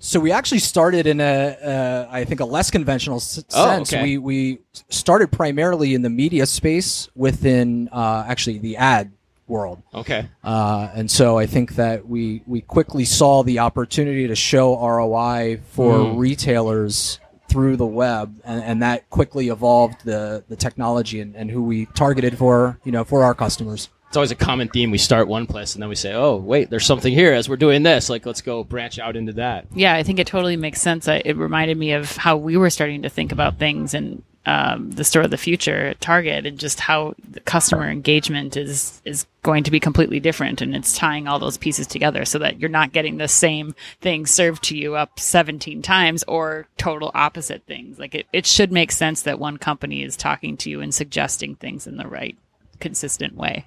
So 0.00 0.20
we 0.20 0.30
actually 0.30 0.60
started 0.60 1.08
in 1.08 1.20
a, 1.20 1.56
uh, 1.60 2.08
I 2.08 2.24
think, 2.24 2.38
a 2.38 2.44
less 2.44 2.70
conventional 2.70 3.16
s- 3.16 3.42
Oh, 3.52 3.66
sense. 3.66 3.92
okay. 3.92 4.02
We 4.02 4.18
we 4.18 4.58
started 4.90 5.32
primarily 5.32 5.94
in 5.94 6.02
the 6.02 6.10
media 6.10 6.46
space 6.46 7.08
within 7.16 7.88
uh, 7.90 8.24
actually 8.28 8.58
the 8.58 8.76
ad 8.76 9.10
world, 9.48 9.82
Okay. 9.94 10.26
uh, 10.44 10.88
and 10.94 11.10
so 11.10 11.38
I 11.38 11.46
think 11.46 11.76
that 11.76 12.06
we 12.06 12.42
we 12.46 12.60
quickly 12.60 13.04
saw 13.06 13.42
the 13.42 13.58
opportunity 13.60 14.28
to 14.28 14.34
show 14.36 14.74
ROI 14.78 15.58
for 15.72 16.04
Hmm. 16.12 16.18
retailers 16.18 17.18
through 17.48 17.76
the 17.76 17.86
web, 17.86 18.40
and, 18.44 18.62
and 18.62 18.82
that 18.82 19.08
quickly 19.10 19.48
evolved 19.48 20.04
the 20.04 20.44
the 20.48 20.56
technology 20.56 21.20
and, 21.20 21.34
and 21.34 21.50
who 21.50 21.62
we 21.62 21.86
targeted 21.86 22.38
for 22.38 22.78
you 22.84 22.92
know 22.92 23.04
for 23.04 23.24
our 23.24 23.34
customers. 23.34 23.88
It's 24.08 24.16
always 24.16 24.30
a 24.30 24.36
common 24.36 24.68
theme. 24.68 24.90
We 24.90 24.96
start 24.96 25.28
one 25.28 25.46
place 25.46 25.74
and 25.74 25.82
then 25.82 25.88
we 25.90 25.94
say, 25.94 26.14
"Oh, 26.14 26.36
wait, 26.36 26.70
there's 26.70 26.86
something 26.86 27.12
here." 27.12 27.34
As 27.34 27.48
we're 27.48 27.56
doing 27.56 27.82
this, 27.82 28.08
like, 28.08 28.24
let's 28.24 28.40
go 28.40 28.64
branch 28.64 28.98
out 28.98 29.16
into 29.16 29.34
that. 29.34 29.66
Yeah, 29.74 29.94
I 29.94 30.02
think 30.02 30.18
it 30.18 30.26
totally 30.26 30.56
makes 30.56 30.80
sense. 30.80 31.08
I, 31.08 31.20
it 31.24 31.36
reminded 31.36 31.76
me 31.76 31.92
of 31.92 32.16
how 32.16 32.36
we 32.36 32.56
were 32.56 32.70
starting 32.70 33.02
to 33.02 33.10
think 33.10 33.32
about 33.32 33.58
things 33.58 33.92
and 33.92 34.22
um, 34.48 34.90
the 34.92 35.04
store 35.04 35.24
of 35.24 35.30
the 35.30 35.36
future 35.36 35.88
at 35.88 36.00
Target, 36.00 36.46
and 36.46 36.58
just 36.58 36.80
how 36.80 37.14
the 37.30 37.40
customer 37.40 37.86
engagement 37.86 38.56
is 38.56 39.02
is 39.04 39.26
going 39.42 39.62
to 39.64 39.70
be 39.70 39.78
completely 39.78 40.20
different, 40.20 40.62
and 40.62 40.74
it's 40.74 40.96
tying 40.96 41.28
all 41.28 41.38
those 41.38 41.58
pieces 41.58 41.86
together 41.86 42.24
so 42.24 42.38
that 42.38 42.58
you're 42.58 42.70
not 42.70 42.92
getting 42.92 43.18
the 43.18 43.28
same 43.28 43.74
thing 44.00 44.24
served 44.24 44.64
to 44.64 44.76
you 44.76 44.94
up 44.94 45.20
17 45.20 45.82
times 45.82 46.24
or 46.26 46.66
total 46.78 47.10
opposite 47.14 47.62
things. 47.66 47.98
Like 47.98 48.14
it, 48.14 48.26
it 48.32 48.46
should 48.46 48.72
make 48.72 48.90
sense 48.90 49.20
that 49.22 49.38
one 49.38 49.58
company 49.58 50.02
is 50.02 50.16
talking 50.16 50.56
to 50.58 50.70
you 50.70 50.80
and 50.80 50.94
suggesting 50.94 51.54
things 51.54 51.86
in 51.86 51.98
the 51.98 52.08
right, 52.08 52.36
consistent 52.80 53.36
way. 53.36 53.64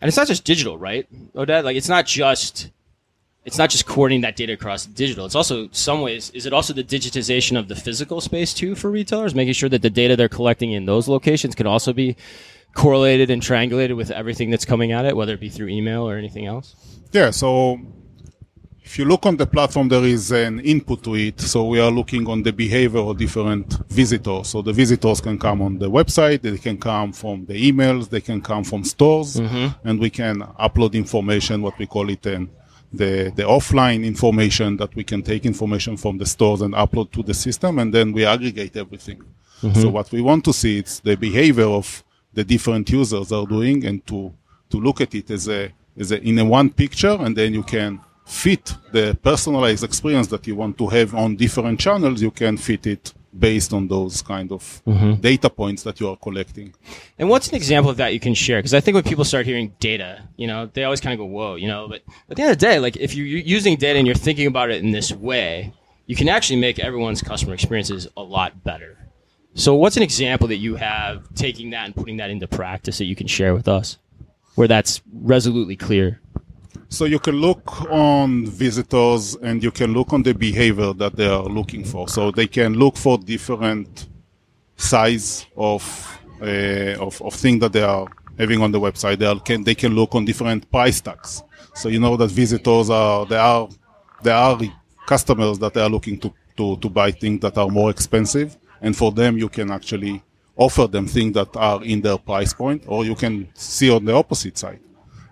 And 0.00 0.08
it's 0.08 0.16
not 0.16 0.28
just 0.28 0.44
digital, 0.44 0.78
right, 0.78 1.08
Oded? 1.34 1.64
Like, 1.64 1.76
it's 1.76 1.88
not 1.88 2.06
just 2.06 2.70
it's 3.44 3.58
not 3.58 3.70
just 3.70 3.86
coordinating 3.86 4.22
that 4.22 4.36
data 4.36 4.52
across 4.52 4.86
digital. 4.86 5.26
It's 5.26 5.34
also 5.34 5.68
some 5.72 6.00
ways. 6.00 6.30
Is 6.30 6.46
it 6.46 6.52
also 6.52 6.72
the 6.72 6.84
digitization 6.84 7.58
of 7.58 7.68
the 7.68 7.74
physical 7.74 8.20
space 8.20 8.54
too 8.54 8.74
for 8.74 8.90
retailers, 8.90 9.34
making 9.34 9.54
sure 9.54 9.68
that 9.68 9.82
the 9.82 9.90
data 9.90 10.16
they're 10.16 10.28
collecting 10.28 10.72
in 10.72 10.86
those 10.86 11.08
locations 11.08 11.54
can 11.54 11.66
also 11.66 11.92
be 11.92 12.16
correlated 12.74 13.30
and 13.30 13.42
triangulated 13.42 13.96
with 13.96 14.10
everything 14.10 14.50
that's 14.50 14.64
coming 14.64 14.92
at 14.92 15.04
it, 15.04 15.16
whether 15.16 15.34
it 15.34 15.40
be 15.40 15.48
through 15.48 15.68
email 15.68 16.08
or 16.08 16.16
anything 16.16 16.46
else? 16.46 16.76
Yeah, 17.12 17.30
so 17.30 17.80
if 18.84 18.98
you 18.98 19.04
look 19.04 19.26
on 19.26 19.36
the 19.36 19.46
platform, 19.46 19.88
there 19.88 20.04
is 20.04 20.30
an 20.32 20.60
input 20.60 21.02
to 21.04 21.14
it. 21.16 21.40
So 21.40 21.64
we 21.64 21.80
are 21.80 21.90
looking 21.90 22.26
on 22.28 22.42
the 22.42 22.52
behavior 22.52 23.00
of 23.00 23.18
different 23.18 23.78
visitors. 23.88 24.48
So 24.48 24.62
the 24.62 24.72
visitors 24.72 25.20
can 25.20 25.38
come 25.38 25.62
on 25.62 25.78
the 25.78 25.90
website, 25.90 26.42
they 26.42 26.56
can 26.58 26.78
come 26.78 27.12
from 27.12 27.44
the 27.46 27.54
emails, 27.54 28.08
they 28.08 28.20
can 28.20 28.40
come 28.40 28.64
from 28.64 28.84
stores, 28.84 29.36
and 29.36 29.98
we 29.98 30.10
can 30.10 30.40
upload 30.60 30.94
information, 30.94 31.60
what 31.62 31.78
we 31.78 31.86
call 31.86 32.08
it, 32.08 32.26
um, 32.28 32.50
the, 32.92 33.32
the 33.34 33.42
offline 33.42 34.04
information 34.04 34.76
that 34.76 34.94
we 34.94 35.04
can 35.04 35.22
take 35.22 35.46
information 35.46 35.96
from 35.96 36.18
the 36.18 36.26
stores 36.26 36.60
and 36.60 36.74
upload 36.74 37.10
to 37.12 37.22
the 37.22 37.34
system, 37.34 37.78
and 37.78 37.92
then 37.92 38.12
we 38.12 38.24
aggregate 38.24 38.76
everything. 38.76 39.22
Mm-hmm. 39.62 39.80
So 39.80 39.88
what 39.88 40.10
we 40.12 40.20
want 40.20 40.44
to 40.44 40.52
see 40.52 40.78
is 40.80 41.00
the 41.00 41.16
behavior 41.16 41.66
of 41.66 42.04
the 42.34 42.44
different 42.44 42.90
users 42.90 43.32
are 43.32 43.46
doing, 43.46 43.84
and 43.86 44.06
to 44.06 44.32
to 44.70 44.80
look 44.80 45.00
at 45.00 45.14
it 45.14 45.30
as 45.30 45.48
a 45.48 45.70
as 45.98 46.12
a 46.12 46.20
in 46.22 46.38
a 46.38 46.44
one 46.44 46.70
picture, 46.70 47.16
and 47.20 47.36
then 47.36 47.54
you 47.54 47.62
can 47.62 48.00
fit 48.26 48.74
the 48.92 49.16
personalized 49.22 49.84
experience 49.84 50.28
that 50.28 50.46
you 50.46 50.56
want 50.56 50.76
to 50.78 50.88
have 50.88 51.14
on 51.14 51.36
different 51.36 51.78
channels. 51.78 52.22
You 52.22 52.30
can 52.30 52.56
fit 52.56 52.86
it 52.86 53.14
based 53.38 53.72
on 53.72 53.88
those 53.88 54.22
kind 54.22 54.52
of 54.52 54.82
mm-hmm. 54.86 55.14
data 55.14 55.48
points 55.48 55.82
that 55.84 56.00
you 56.00 56.08
are 56.08 56.16
collecting. 56.16 56.74
And 57.18 57.28
what's 57.28 57.48
an 57.48 57.54
example 57.54 57.90
of 57.90 57.96
that 57.96 58.12
you 58.12 58.20
can 58.20 58.34
share? 58.34 58.58
Because 58.58 58.74
I 58.74 58.80
think 58.80 58.94
when 58.94 59.04
people 59.04 59.24
start 59.24 59.46
hearing 59.46 59.74
data, 59.80 60.22
you 60.36 60.46
know, 60.46 60.66
they 60.66 60.84
always 60.84 61.00
kind 61.00 61.14
of 61.14 61.18
go, 61.18 61.24
"Whoa," 61.24 61.54
you 61.56 61.68
know. 61.68 61.88
But 61.88 62.02
at 62.30 62.36
the 62.36 62.42
end 62.42 62.50
of 62.52 62.58
the 62.58 62.66
day, 62.66 62.78
like 62.78 62.96
if 62.96 63.14
you're 63.14 63.26
using 63.26 63.76
data 63.76 63.98
and 63.98 64.06
you're 64.06 64.16
thinking 64.16 64.46
about 64.46 64.70
it 64.70 64.82
in 64.82 64.92
this 64.92 65.12
way, 65.12 65.72
you 66.06 66.16
can 66.16 66.28
actually 66.28 66.60
make 66.60 66.78
everyone's 66.78 67.22
customer 67.22 67.54
experiences 67.54 68.08
a 68.16 68.22
lot 68.22 68.64
better. 68.64 68.98
So, 69.54 69.74
what's 69.74 69.98
an 69.98 70.02
example 70.02 70.48
that 70.48 70.56
you 70.56 70.76
have 70.76 71.32
taking 71.34 71.70
that 71.70 71.84
and 71.84 71.94
putting 71.94 72.16
that 72.16 72.30
into 72.30 72.48
practice 72.48 72.98
that 72.98 73.04
you 73.04 73.14
can 73.14 73.26
share 73.26 73.52
with 73.54 73.68
us, 73.68 73.98
where 74.54 74.68
that's 74.68 75.02
resolutely 75.12 75.76
clear? 75.76 76.21
So 76.92 77.06
you 77.06 77.18
can 77.18 77.36
look 77.36 77.90
on 77.90 78.44
visitors 78.44 79.34
and 79.36 79.64
you 79.64 79.70
can 79.70 79.94
look 79.94 80.12
on 80.12 80.22
the 80.22 80.34
behavior 80.34 80.92
that 80.92 81.16
they 81.16 81.26
are 81.26 81.44
looking 81.44 81.84
for. 81.84 82.06
So 82.06 82.30
they 82.30 82.46
can 82.46 82.74
look 82.74 82.98
for 82.98 83.16
different 83.16 84.08
size 84.76 85.46
of 85.56 85.82
uh, 86.42 86.94
of, 87.00 87.22
of 87.22 87.32
things 87.32 87.60
that 87.60 87.72
they 87.72 87.82
are 87.82 88.06
having 88.38 88.60
on 88.60 88.72
the 88.72 88.78
website. 88.78 89.20
They 89.20 89.34
can 89.42 89.64
they 89.64 89.74
can 89.74 89.94
look 89.94 90.14
on 90.14 90.26
different 90.26 90.70
price 90.70 91.00
tags. 91.00 91.42
So 91.74 91.88
you 91.88 91.98
know 91.98 92.14
that 92.18 92.30
visitors 92.30 92.90
are 92.90 93.24
there 93.24 93.40
are 93.40 93.70
there 94.22 94.36
are 94.36 94.60
customers 95.06 95.58
that 95.60 95.72
they 95.72 95.80
are 95.80 95.88
looking 95.88 96.18
to, 96.18 96.34
to, 96.58 96.76
to 96.76 96.90
buy 96.90 97.10
things 97.10 97.40
that 97.40 97.56
are 97.56 97.68
more 97.68 97.88
expensive 97.88 98.58
and 98.82 98.94
for 98.94 99.12
them 99.12 99.38
you 99.38 99.48
can 99.48 99.70
actually 99.70 100.22
offer 100.56 100.86
them 100.86 101.06
things 101.06 101.32
that 101.32 101.56
are 101.56 101.82
in 101.82 102.02
their 102.02 102.18
price 102.18 102.52
point, 102.52 102.84
or 102.86 103.06
you 103.06 103.14
can 103.14 103.48
see 103.54 103.90
on 103.90 104.04
the 104.04 104.12
opposite 104.12 104.58
side. 104.58 104.80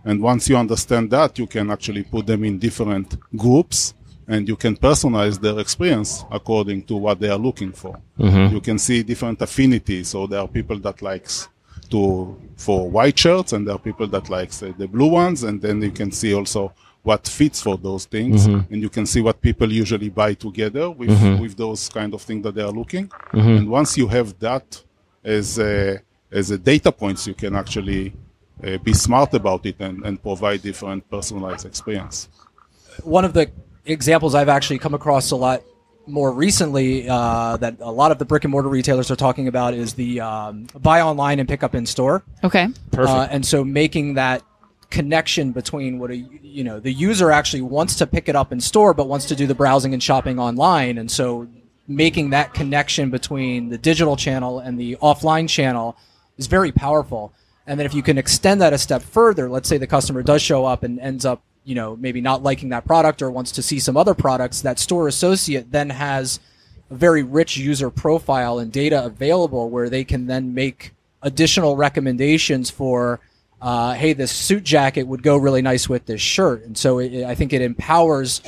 And 0.05 0.23
once 0.23 0.49
you 0.49 0.57
understand 0.57 1.11
that, 1.11 1.39
you 1.39 1.47
can 1.47 1.71
actually 1.71 2.05
put 2.05 2.27
them 2.27 2.45
in 2.45 2.59
different 2.59 3.17
groups 3.37 3.95
and 4.31 4.49
you 4.49 4.57
can 4.57 4.77
personalize 4.77 5.41
their 5.41 5.59
experience 5.59 6.25
according 6.31 6.83
to 6.85 6.95
what 6.97 7.19
they 7.19 7.29
are 7.29 7.39
looking 7.39 7.73
for. 7.73 7.99
Mm-hmm. 8.19 8.55
You 8.55 8.61
can 8.61 8.79
see 8.79 9.03
different 9.03 9.43
affinities. 9.43 10.09
So 10.09 10.27
there 10.27 10.41
are 10.41 10.49
people 10.49 10.79
that 10.79 11.03
likes 11.03 11.49
to 11.91 12.41
for 12.57 12.89
white 12.89 13.19
shirts 13.19 13.53
and 13.53 13.67
there 13.67 13.75
are 13.75 13.79
people 13.79 14.07
that 14.07 14.31
likes 14.31 14.63
uh, 14.63 14.73
the 14.79 14.87
blue 14.87 15.09
ones. 15.09 15.43
And 15.43 15.61
then 15.61 15.83
you 15.83 15.91
can 15.91 16.13
see 16.13 16.33
also 16.33 16.73
what 17.03 17.27
fits 17.27 17.61
for 17.61 17.77
those 17.77 18.05
things. 18.05 18.47
Mm-hmm. 18.47 18.73
And 18.73 18.83
you 18.83 18.89
can 18.89 19.05
see 19.05 19.21
what 19.21 19.41
people 19.41 19.71
usually 19.73 20.11
buy 20.11 20.35
together 20.35 20.89
with 20.91 21.11
mm-hmm. 21.11 21.43
with 21.43 21.57
those 21.57 21.89
kind 21.89 22.15
of 22.15 22.23
things 22.23 22.45
that 22.45 22.55
they 22.55 22.63
are 22.63 22.73
looking. 22.73 23.11
And 23.33 23.69
once 23.69 23.99
you 23.99 24.07
have 24.07 24.39
that 24.39 24.81
as 25.25 25.59
a, 25.59 26.01
as 26.31 26.51
a 26.53 26.59
data 26.59 26.93
points 26.93 27.27
you 27.27 27.35
can 27.35 27.55
actually 27.57 28.15
uh, 28.65 28.79
be 28.79 28.95
smart 28.95 29.33
about 29.35 29.65
it 29.67 29.77
and, 29.81 30.05
and 30.05 30.23
provide 30.23 30.63
different 30.63 31.09
personalized 31.11 31.67
experience 31.67 32.29
one 33.05 33.25
of 33.25 33.33
the 33.33 33.51
examples 33.85 34.35
I've 34.35 34.49
actually 34.49 34.79
come 34.79 34.95
across 34.95 35.31
a 35.31 35.37
lot 35.37 35.63
more 36.07 36.33
recently 36.33 37.09
uh, 37.09 37.57
that 37.59 37.77
a 37.81 37.91
lot 37.91 38.11
of 38.11 38.19
the 38.19 38.25
brick 38.25 38.45
and 38.45 38.51
mortar 38.51 38.69
retailers 38.69 39.11
are 39.11 39.17
talking 39.17 39.49
about 39.49 39.75
is 39.75 39.95
the 39.95 40.21
um, 40.21 40.67
buy 40.79 41.01
online 41.01 41.39
and 41.39 41.49
pick 41.49 41.63
up 41.63 41.75
in 41.75 41.87
store. 41.87 42.25
Okay. 42.43 42.69
Perfect. 42.91 43.09
Uh, 43.09 43.29
and 43.31 43.47
so 43.47 43.65
making 43.65 44.15
that 44.15 44.43
connection 44.91 45.53
between 45.53 46.01
what 46.01 46.11
a 46.11 46.17
you 46.17 46.65
know 46.65 46.81
the 46.81 46.93
user 46.93 47.31
actually 47.31 47.63
wants 47.63 47.95
to 47.95 48.07
pick 48.07 48.29
it 48.29 48.35
up 48.35 48.51
in 48.51 48.61
store 48.61 48.93
but 48.93 49.07
wants 49.07 49.27
to 49.27 49.37
do 49.37 49.47
the 49.47 49.55
browsing 49.55 49.95
and 49.95 50.03
shopping 50.03 50.37
online 50.37 50.99
and 50.99 51.09
so 51.09 51.47
making 51.87 52.31
that 52.31 52.53
connection 52.55 53.09
between 53.09 53.69
the 53.69 53.79
digital 53.79 54.17
channel 54.17 54.59
and 54.59 54.81
the 54.81 54.97
offline 54.97 55.49
channel 55.49 55.97
is 56.39 56.49
very 56.49 56.73
powerful 56.73 57.33
and 57.71 57.79
then 57.79 57.87
if 57.87 57.95
you 57.95 58.03
can 58.03 58.19
extend 58.19 58.61
that 58.61 58.73
a 58.73 58.79
step 58.79 59.01
further 59.01 59.49
let's 59.49 59.69
say 59.69 59.79
the 59.79 59.87
customer 59.87 60.23
does 60.23 60.43
show 60.43 60.67
up 60.67 60.83
and 60.83 60.99
ends 60.99 61.25
up 61.25 61.43
you 61.65 61.75
know 61.75 61.97
maybe 61.97 62.21
not 62.21 62.43
liking 62.43 62.71
that 62.71 62.85
product 62.85 63.23
or 63.23 63.31
wants 63.31 63.53
to 63.53 63.63
see 63.63 63.79
some 63.79 63.97
other 63.97 64.13
products 64.13 64.61
that 64.63 64.79
store 64.79 65.07
associate 65.07 65.71
then 65.71 65.89
has 65.89 66.41
a 66.91 66.95
very 66.95 67.23
rich 67.23 67.57
user 67.57 67.89
profile 67.89 68.59
and 68.59 68.73
data 68.73 69.05
available 69.05 69.71
where 69.71 69.89
they 69.89 70.03
can 70.03 70.27
then 70.27 70.53
make 70.53 70.93
additional 71.23 71.77
recommendations 71.77 72.71
for 72.71 73.21
uh, 73.63 73.93
hey 73.95 74.13
this 74.15 74.33
suit 74.33 74.65
jacket 74.65 75.05
would 75.05 75.23
go 75.23 75.37
really 75.37 75.63
nice 75.63 75.89
with 75.89 76.07
this 76.07 76.21
shirt. 76.21 76.65
And 76.65 76.77
so 76.77 76.99
it, 76.99 77.25
i 77.25 77.35
think 77.37 77.53
it 77.53 77.63
empowers 77.63 78.43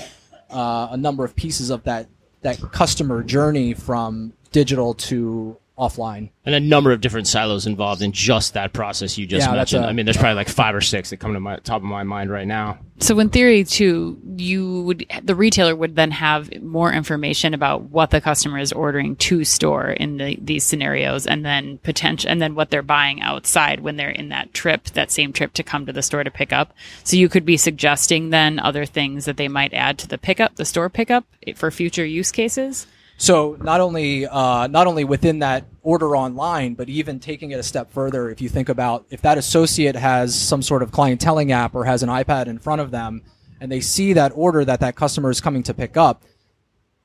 uh, 0.51 0.89
a 0.91 0.97
number 0.97 1.25
of 1.25 1.37
pieces 1.37 1.71
of 1.71 1.85
that 1.85 2.09
that 2.41 2.61
customer 2.73 3.23
journey 3.23 3.73
from 3.73 4.33
digital 4.51 4.95
to 4.95 5.57
offline 5.83 6.31
and 6.45 6.55
a 6.55 6.61
number 6.61 6.93
of 6.93 7.01
different 7.01 7.27
silos 7.27 7.67
involved 7.67 8.03
in 8.03 8.13
just 8.13 8.55
that 8.55 8.73
process 8.73 9.17
you 9.19 9.27
just 9.27 9.47
Yeah, 9.47 9.55
that's 9.55 9.73
mentioned. 9.73 9.85
a- 9.85 9.89
I 9.89 9.93
mean, 9.93 10.07
there's 10.07 10.17
probably 10.17 10.35
like 10.37 10.49
five 10.49 10.75
or 10.75 10.81
six 10.81 11.11
that 11.11 11.19
come 11.19 11.35
to 11.35 11.41
my 11.41 11.57
top 11.59 11.77
of 11.83 11.83
my 11.85 12.03
mind 12.03 12.31
right 12.31 12.47
now. 12.47 12.79
So 12.99 13.19
in 13.19 13.31
theory 13.31 13.65
too, 13.65 14.19
you 14.37 14.83
would 14.83 15.07
the 15.23 15.35
retailer 15.35 15.75
would 15.75 15.97
then 15.97 16.11
have 16.13 16.51
more 16.63 16.93
information 16.93 17.53
about 17.55 17.83
what 17.91 18.11
the 18.11 18.21
customer 18.21 18.59
is 18.59 18.73
ordering 18.73 19.17
to 19.17 19.45
store 19.45 19.91
in 19.91 20.19
the, 20.19 20.39
these 20.41 20.63
scenarios 20.65 21.27
and 21.27 21.45
then 21.45 21.79
potential 21.79 22.31
and 22.31 22.41
then 22.41 22.55
what 22.55 22.71
they're 22.71 22.83
buying 22.83 23.21
outside 23.21 23.81
when 23.81 23.97
they're 23.97 24.11
in 24.11 24.29
that 24.29 24.55
trip, 24.55 24.85
that 24.91 25.11
same 25.11 25.33
trip 25.33 25.53
to 25.55 25.63
come 25.65 25.87
to 25.87 25.93
the 25.93 26.03
store 26.03 26.23
to 26.23 26.31
pick 26.31 26.53
up. 26.53 26.73
So 27.03 27.17
you 27.17 27.29
could 27.29 27.45
be 27.45 27.57
suggesting 27.57 28.31
then 28.31 28.59
other 28.61 28.85
things 28.87 29.25
that 29.25 29.37
they 29.37 29.49
might 29.49 29.75
add 29.75 29.99
to 29.99 30.09
the 30.09 30.19
pickup, 30.19 30.57
the 30.57 30.65
store 30.65 30.89
pickup 30.89 31.25
eh, 31.47 31.55
for 31.55 31.71
future 31.71 32.05
use 32.05 32.31
cases. 32.31 32.87
So 33.19 33.57
not 33.61 33.81
only 33.81 34.27
uh, 34.27 34.67
not 34.67 34.87
only 34.87 35.05
within 35.05 35.39
that 35.41 35.67
order 35.83 36.17
online, 36.17 36.75
but 36.75 36.89
even 36.89 37.21
taking 37.21 37.53
it 37.53 37.57
a 37.59 37.63
step 37.63 37.93
further, 37.93 38.31
if 38.31 38.41
you 38.41 38.49
think 38.49 38.69
about 38.69 39.07
if 39.11 39.23
that 39.23 39.39
associate 39.39 39.95
has 39.95 40.35
some 40.35 40.61
sort 40.63 40.83
of 40.83 40.91
clienteling 40.91 41.51
app 41.51 41.75
or 41.75 41.85
has 41.85 42.03
an 42.03 42.09
iPad 42.09 42.47
in 42.47 42.59
front 42.59 42.81
of 42.81 42.91
them, 42.91 43.23
and 43.61 43.71
they 43.71 43.81
see 43.81 44.13
that 44.15 44.33
order 44.35 44.65
that 44.65 44.81
that 44.81 44.97
customer 44.97 45.31
is 45.31 45.41
coming 45.41 45.63
to 45.63 45.75
pick 45.75 45.97
up, 45.97 46.25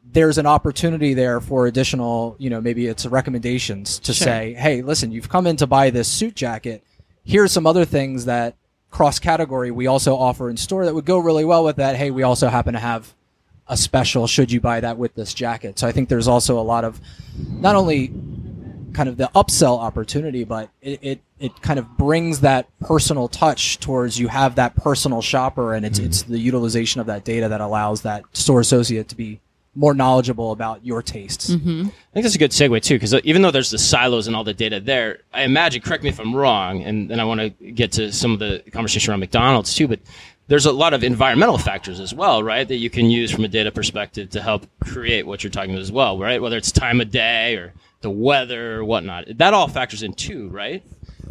there's 0.04 0.40
an 0.40 0.48
opportunity 0.48 1.14
there 1.14 1.40
for 1.40 1.68
additional, 1.68 2.36
you 2.40 2.50
know, 2.50 2.62
maybe 2.62 2.88
it's 2.88 3.06
recommendations 3.06 4.00
to 4.00 4.14
Sure. 4.14 4.26
say, 4.26 4.54
hey, 4.54 4.82
listen, 4.82 5.12
you've 5.12 5.30
come 5.30 5.46
in 5.46 5.56
to 5.58 5.68
buy 5.68 5.90
this 5.92 6.08
suit 6.08 6.34
jacket. 6.34 6.84
Here's 7.24 7.52
some 7.52 7.68
other 7.68 7.86
things 7.86 8.26
that 8.26 8.56
cross 8.90 9.20
category 9.20 9.70
we 9.70 9.86
also 9.86 10.16
offer 10.16 10.50
in 10.50 10.58
store 10.58 10.86
that 10.86 10.96
would 10.96 11.06
go 11.06 11.20
really 11.20 11.44
well 11.46 11.64
with 11.64 11.76
that. 11.76 11.98
Hey, 11.98 12.10
we 12.10 12.24
also 12.24 12.48
happen 12.48 12.74
to 12.74 12.80
have 12.80 13.14
a 13.70 13.78
special 13.78 14.28
should 14.28 14.52
you 14.52 14.62
buy 14.62 14.80
that 14.80 14.98
with 14.98 15.16
this 15.16 15.34
jacket. 15.34 15.80
So 15.80 15.88
I 15.88 15.92
think 15.92 16.10
there's 16.10 16.28
also 16.28 16.60
a 16.60 16.62
lot 16.62 16.84
of 16.84 17.00
not 17.50 17.76
only 17.76 18.12
kind 18.94 19.10
of 19.10 19.18
the 19.18 19.30
upsell 19.36 19.80
opportunity, 19.80 20.44
but 20.44 20.70
it, 20.82 21.00
it, 21.02 21.22
it 21.40 21.62
kind 21.62 21.78
of 21.78 21.98
brings 21.98 22.40
that 22.42 22.68
personal 22.80 23.28
touch 23.28 23.80
towards 23.80 24.20
you 24.20 24.28
have 24.28 24.56
that 24.56 24.76
personal 24.76 25.22
shopper 25.22 25.74
and 25.74 25.86
it's, 25.86 26.00
mm-hmm. 26.00 26.08
it's 26.08 26.24
the 26.24 26.40
utilization 26.40 27.02
of 27.02 27.08
that 27.08 27.24
data 27.24 27.50
that 27.50 27.62
allows 27.62 28.02
that 28.02 28.24
store 28.34 28.60
associate 28.60 29.10
to 29.10 29.16
be 29.16 29.40
more 29.76 29.94
knowledgeable 29.94 30.52
about 30.52 30.84
your 30.84 31.04
tastes. 31.04 31.52
Mm-hmm. 31.52 31.82
I 31.82 32.14
think 32.14 32.24
that's 32.24 32.34
a 32.34 32.40
good 32.40 32.52
segue 32.52 32.82
too, 32.82 32.96
because 32.96 33.14
uh, 33.14 33.22
even 33.24 33.44
though 33.44 33.52
there's 33.52 33.70
the 33.70 33.78
silos 33.78 34.26
and 34.26 34.36
all 34.36 34.44
the 34.44 34.54
data 34.54 34.80
there, 34.80 35.20
I 35.32 35.44
imagine. 35.44 35.84
Correct 35.84 36.04
me 36.04 36.10
if 36.10 36.20
I'm 36.20 36.36
wrong, 36.36 36.82
and 36.82 37.08
then 37.08 37.20
I 37.20 37.26
want 37.26 37.42
to 37.42 37.50
get 37.50 37.92
to 37.94 38.12
some 38.12 38.32
of 38.32 38.40
the 38.40 38.64
conversation 38.72 39.12
around 39.12 39.20
McDonald's 39.20 39.76
too. 39.76 39.88
But 39.88 40.00
there's 40.48 40.66
a 40.66 40.72
lot 40.72 40.94
of 40.94 41.04
environmental 41.04 41.58
factors 41.58 42.00
as 42.00 42.14
well, 42.14 42.42
right? 42.42 42.68
That 42.68 42.78
you 42.78 42.90
can 42.90 43.10
use 43.10 43.32
from 43.32 43.44
a 43.44 43.48
data 43.48 43.72
perspective 43.72 44.30
to 44.32 44.42
help 44.42 44.66
create 44.80 45.28
what 45.28 45.44
you're 45.44 45.52
talking 45.52 45.72
about 45.72 45.82
as 45.82 45.92
well, 45.92 46.18
right? 46.18 46.42
Whether 46.42 46.58
it's 46.58 46.72
time 46.72 47.02
of 47.02 47.12
day 47.12 47.56
or 47.56 47.74
the 48.02 48.10
weather 48.10 48.78
or 48.78 48.86
whatnot, 48.86 49.26
that 49.38 49.54
all 49.54 49.68
factors 49.68 50.04
in 50.04 50.14
too, 50.14 50.48
right? 50.50 50.84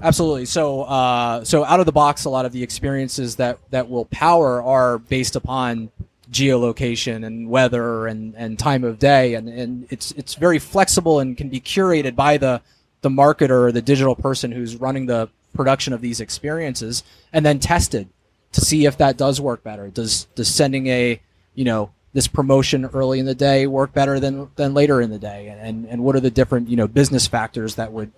Absolutely. 0.03 0.45
So, 0.45 0.83
uh, 0.83 1.45
so 1.45 1.65
out 1.65 1.81
of 1.81 1.87
the 1.87 1.93
box, 1.93 2.25
a 2.27 2.31
lot 2.31 2.45
of 2.45 2.53
the 2.53 2.63
experiences 2.63 3.37
that 3.37 3.59
that 3.71 3.89
will 3.89 4.05
power 4.07 4.63
are 4.63 4.99
based 4.99 5.37
upon 5.37 5.91
geolocation 6.31 7.25
and 7.25 7.49
weather 7.49 8.07
and, 8.07 8.35
and 8.37 8.59
time 8.59 8.85
of 8.85 8.99
day, 8.99 9.35
and, 9.35 9.49
and 9.49 9.87
it's 9.91 10.11
it's 10.13 10.35
very 10.35 10.59
flexible 10.59 11.21
and 11.21 11.39
can 11.39 11.49
be 11.49 11.61
curated 11.61 12.15
by 12.15 12.37
the 12.37 12.61
the 13.01 13.09
marketer 13.09 13.69
or 13.69 13.73
the 13.73 13.81
digital 13.81 14.15
person 14.15 14.53
who's 14.53 14.77
running 14.77 15.07
the 15.07 15.31
production 15.55 15.95
of 15.95 16.03
these 16.03 16.21
experiences, 16.21 17.03
and 17.33 17.47
then 17.47 17.59
tested 17.59 18.09
to 18.57 18.65
see 18.65 18.87
if 18.87 18.97
that 18.97 19.17
does 19.17 19.41
work 19.41 19.63
better. 19.63 19.89
Does 19.89 20.25
does 20.35 20.49
sending 20.49 20.87
a 20.89 21.21
you 21.55 21.65
know 21.65 21.91
this 22.15 22.27
promotion 22.27 22.87
early 22.87 23.21
in 23.21 23.27
the 23.27 23.35
day 23.35 23.67
work 23.67 23.93
better 23.93 24.19
than 24.19 24.49
than 24.57 24.73
later 24.73 25.01
in 25.03 25.11
the 25.11 25.19
day, 25.19 25.49
and 25.49 25.87
and, 25.87 26.03
what 26.03 26.17
are 26.17 26.21
the 26.21 26.31
different 26.31 26.69
you 26.69 26.77
know 26.77 26.89
business 26.89 27.27
factors 27.27 27.75
that 27.75 27.93
would 27.93 28.11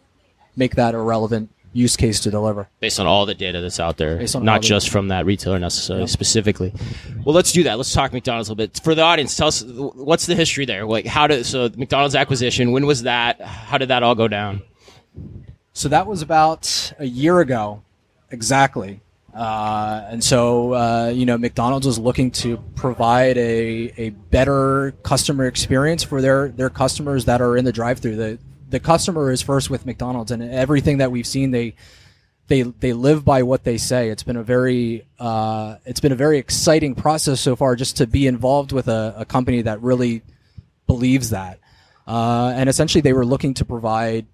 make 0.56 0.76
that 0.76 0.94
a 0.94 0.98
relevant 0.98 1.50
use 1.72 1.96
case 1.96 2.20
to 2.20 2.30
deliver. 2.30 2.68
based 2.80 2.98
on 2.98 3.06
all 3.06 3.26
the 3.26 3.34
data 3.34 3.60
that's 3.60 3.78
out 3.78 3.96
there, 3.96 4.24
not 4.40 4.62
just 4.62 4.88
from 4.88 5.08
that 5.08 5.26
retailer 5.26 5.58
necessarily 5.58 6.06
specifically. 6.06 6.72
Well, 7.24 7.34
let's 7.34 7.52
do 7.52 7.64
that. 7.64 7.76
Let's 7.76 7.92
talk 7.92 8.12
McDonald's 8.12 8.48
a 8.48 8.52
little 8.52 8.66
bit 8.66 8.80
for 8.82 8.94
the 8.94 9.02
audience. 9.02 9.36
Tell 9.36 9.48
us 9.48 9.62
what's 9.64 10.26
the 10.26 10.34
history 10.34 10.64
there. 10.64 10.86
Like, 10.86 11.06
how 11.06 11.26
did 11.26 11.44
so 11.44 11.68
McDonald's 11.76 12.14
acquisition? 12.14 12.72
When 12.72 12.86
was 12.86 13.02
that? 13.02 13.40
How 13.40 13.78
did 13.78 13.88
that 13.88 14.02
all 14.02 14.14
go 14.14 14.28
down? 14.28 14.62
So 15.72 15.88
that 15.88 16.06
was 16.06 16.22
about 16.22 16.92
a 16.98 17.04
year 17.04 17.40
ago, 17.40 17.82
exactly. 18.30 19.00
Uh, 19.34 20.06
and 20.08 20.24
so, 20.24 20.72
uh, 20.72 21.12
you 21.14 21.26
know, 21.26 21.36
McDonald's 21.38 21.86
was 21.86 21.98
looking 21.98 22.30
to 22.30 22.56
provide 22.74 23.36
a, 23.36 23.92
a 23.96 24.10
better 24.10 24.92
customer 25.02 25.46
experience 25.46 26.02
for 26.02 26.20
their, 26.22 26.48
their 26.48 26.70
customers 26.70 27.26
that 27.26 27.40
are 27.40 27.56
in 27.56 27.64
the 27.64 27.72
drive-through. 27.72 28.16
The 28.16 28.38
the 28.70 28.80
customer 28.80 29.30
is 29.32 29.40
first 29.40 29.70
with 29.70 29.86
McDonald's, 29.86 30.30
and 30.30 30.42
everything 30.42 30.98
that 30.98 31.10
we've 31.10 31.26
seen, 31.26 31.50
they 31.50 31.74
they 32.48 32.62
they 32.62 32.92
live 32.92 33.24
by 33.24 33.42
what 33.42 33.64
they 33.64 33.78
say. 33.78 34.10
It's 34.10 34.22
been 34.22 34.36
a 34.36 34.42
very 34.42 35.06
uh, 35.18 35.76
it's 35.84 36.00
been 36.00 36.12
a 36.12 36.16
very 36.16 36.38
exciting 36.38 36.94
process 36.94 37.40
so 37.40 37.56
far, 37.56 37.76
just 37.76 37.96
to 37.98 38.06
be 38.06 38.26
involved 38.26 38.72
with 38.72 38.88
a, 38.88 39.14
a 39.18 39.24
company 39.24 39.62
that 39.62 39.80
really 39.82 40.22
believes 40.86 41.30
that. 41.30 41.60
Uh, 42.06 42.52
and 42.54 42.68
essentially, 42.68 43.02
they 43.02 43.12
were 43.12 43.26
looking 43.26 43.54
to 43.54 43.64
provide 43.64 44.26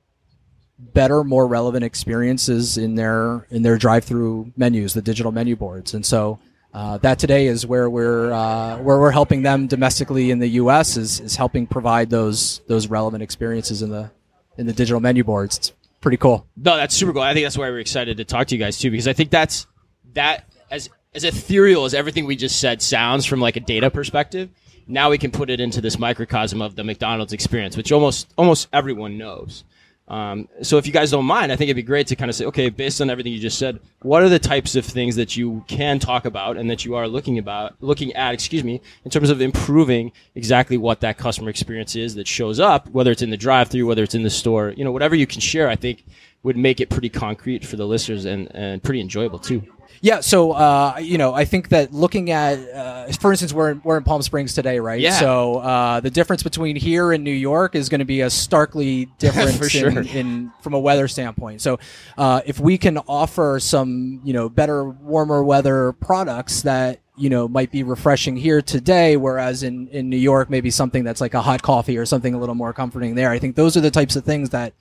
better, 0.79 1.25
more 1.25 1.47
relevant 1.47 1.85
experiences 1.85 2.79
in 2.79 2.95
their 2.95 3.47
in 3.51 3.63
their 3.63 3.79
drive-through 3.79 4.53
menus, 4.57 4.95
the 4.95 5.03
digital 5.03 5.33
menu 5.33 5.57
boards, 5.57 5.95
and 5.95 6.05
so. 6.05 6.39
Uh, 6.73 6.99
that 6.99 7.21
today 7.21 7.47
is 7.47 7.65
where 7.65 7.89
we're 7.89 8.33
uh, 8.33 8.77
where 8.79 8.99
we're 8.99 9.13
helping 9.13 9.43
them 9.43 9.69
domestically 9.69 10.33
in 10.33 10.41
the 10.41 10.49
U.S. 10.49 10.97
is, 10.97 11.21
is 11.21 11.37
helping 11.37 11.69
provide 11.69 12.11
those 12.11 12.63
those 12.67 12.89
relevant 12.89 13.23
experiences 13.23 13.81
in 13.81 13.91
the 13.91 14.11
in 14.59 14.67
the 14.67 14.73
digital 14.73 14.99
menu 14.99 15.23
boards. 15.23 15.57
It's 15.57 15.73
pretty 16.01 16.17
cool. 16.17 16.49
No, 16.57 16.77
that's 16.77 16.95
super 16.95 17.13
cool. 17.13 17.23
I 17.23 17.33
think 17.33 17.45
that's 17.45 17.57
why 17.57 17.71
we're 17.71 17.79
excited 17.79 18.17
to 18.17 18.25
talk 18.25 18.49
to 18.49 18.57
you 18.57 18.61
guys 18.63 18.79
too, 18.79 18.91
because 18.91 19.07
I 19.07 19.13
think 19.13 19.31
that's 19.31 19.69
that 20.15 20.47
as 20.71 20.91
as 21.15 21.25
ethereal 21.25 21.85
as 21.85 21.95
everything 21.95 22.27
we 22.27 22.37
just 22.37 22.59
said 22.61 22.83
sounds 22.83 23.25
from 23.25 23.41
like 23.41 23.57
a 23.57 23.61
data 23.61 23.91
perspective. 23.91 24.51
Now 24.87 25.11
we 25.11 25.19
can 25.19 25.31
put 25.31 25.49
it 25.49 25.61
into 25.61 25.81
this 25.81 25.99
microcosm 25.99 26.61
of 26.61 26.77
the 26.77 26.85
McDonald's 26.85 27.33
experience, 27.33 27.77
which 27.77 27.93
almost 27.93 28.33
almost 28.37 28.69
everyone 28.73 29.17
knows. 29.17 29.65
Um, 30.07 30.49
so 30.61 30.77
if 30.77 30.87
you 30.87 30.93
guys 30.93 31.11
don't 31.11 31.25
mind, 31.25 31.51
I 31.51 31.57
think 31.57 31.69
it'd 31.69 31.77
be 31.77 31.83
great 31.83 32.07
to 32.09 32.17
kind 32.17 32.29
of 32.29 32.35
say, 32.35 32.45
okay, 32.47 32.69
based 32.69 33.01
on 33.01 33.09
everything 33.09 33.33
you 33.33 33.39
just 33.39 33.59
said, 33.59 33.81
what 34.03 34.23
are 34.23 34.29
the 34.29 34.39
types 34.39 34.77
of 34.77 34.85
things 34.85 35.17
that 35.17 35.35
you 35.35 35.65
can 35.67 35.99
talk 35.99 36.27
about 36.27 36.59
and 36.59 36.69
that 36.69 36.85
you 36.85 36.95
are 36.95 37.09
looking 37.09 37.39
about, 37.39 37.75
looking 37.81 38.13
at, 38.13 38.35
excuse 38.35 38.63
me, 38.63 38.83
in 39.05 39.11
terms 39.11 39.31
of 39.31 39.41
improving 39.41 40.13
exactly 40.35 40.77
what 40.77 41.01
that 41.01 41.17
customer 41.17 41.49
experience 41.49 41.97
is 41.97 42.15
that 42.17 42.27
shows 42.27 42.61
up, 42.61 42.89
whether 42.91 43.11
it's 43.11 43.23
in 43.23 43.31
the 43.31 43.37
drive-through, 43.37 43.87
whether 43.87 44.03
it's 44.03 44.15
in 44.15 44.23
the 44.23 44.31
store, 44.31 44.75
you 44.77 44.85
know, 44.85 44.93
whatever 44.93 45.15
you 45.15 45.27
can 45.27 45.41
share, 45.41 45.71
I 45.71 45.77
think 45.77 46.05
would 46.43 46.57
make 46.59 46.81
it 46.81 46.91
pretty 46.91 47.09
concrete 47.09 47.65
for 47.65 47.77
the 47.77 47.87
listeners 47.87 48.27
and, 48.27 48.55
and 48.55 48.83
pretty 48.83 49.01
enjoyable 49.01 49.39
too. 49.39 49.63
Yeah, 50.05 50.21
so 50.21 50.53
uh, 50.53 50.99
you 51.01 51.17
know, 51.17 51.33
I 51.33 51.47
think 51.47 51.71
that 51.71 51.95
looking 51.95 52.31
at, 52.31 52.59
uh, 52.59 53.11
for 53.13 53.31
instance, 53.31 53.55
we're 53.55 53.71
in, 53.71 53.81
we're 53.85 53.97
in 53.97 54.05
Palm 54.05 54.21
Springs 54.21 54.53
today, 54.53 54.79
right? 54.79 55.01
Yeah. 55.01 55.19
So 55.19 55.61
uh, 55.61 56.01
the 56.01 56.11
difference 56.11 56.43
between 56.43 56.77
here 56.77 57.11
and 57.11 57.25
New 57.25 57.33
York 57.33 57.75
is 57.75 57.89
going 57.89 58.01
to 58.01 58.05
be 58.05 58.21
a 58.21 58.29
starkly 58.29 59.07
different 59.19 59.71
sure. 59.71 59.89
in, 59.89 60.07
in 60.09 60.53
from 60.61 60.75
a 60.75 60.79
weather 60.79 61.09
standpoint. 61.09 61.63
So 61.63 61.79
uh, 62.19 62.43
if 62.45 62.61
we 62.61 62.77
can 62.77 62.99
offer 62.99 63.59
some, 63.61 64.21
you 64.25 64.35
know, 64.35 64.51
better, 64.51 64.85
warmer 64.85 65.43
weather 65.43 65.93
products 65.93 66.61
that 66.63 67.01
you 67.17 67.31
know 67.31 67.49
might 67.49 67.71
be 67.73 67.83
refreshing 67.83 68.37
here 68.37 68.61
today, 68.61 69.17
whereas 69.17 69.63
in 69.63 69.89
in 69.89 70.11
New 70.11 70.19
York 70.19 70.51
maybe 70.51 70.71
something 70.71 71.03
that's 71.05 71.23
like 71.23 71.33
a 71.33 71.41
hot 71.41 71.63
coffee 71.63 71.97
or 71.97 72.05
something 72.05 72.35
a 72.35 72.39
little 72.39 72.55
more 72.55 72.75
comforting 72.75 73.15
there. 73.15 73.31
I 73.31 73.39
think 73.39 73.57
those 73.57 73.75
are 73.75 73.81
the 73.81 73.91
types 73.91 74.17
of 74.17 74.25
things 74.25 74.51
that 74.51 74.75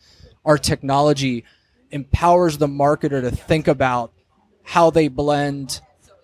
our 0.44 0.58
technology 0.58 1.46
empowers 1.92 2.58
the 2.58 2.68
marketer 2.68 3.22
to 3.22 3.32
think 3.32 3.70
about 3.70 4.12
how 4.64 4.90
they 4.90 5.08
blend 5.08 5.82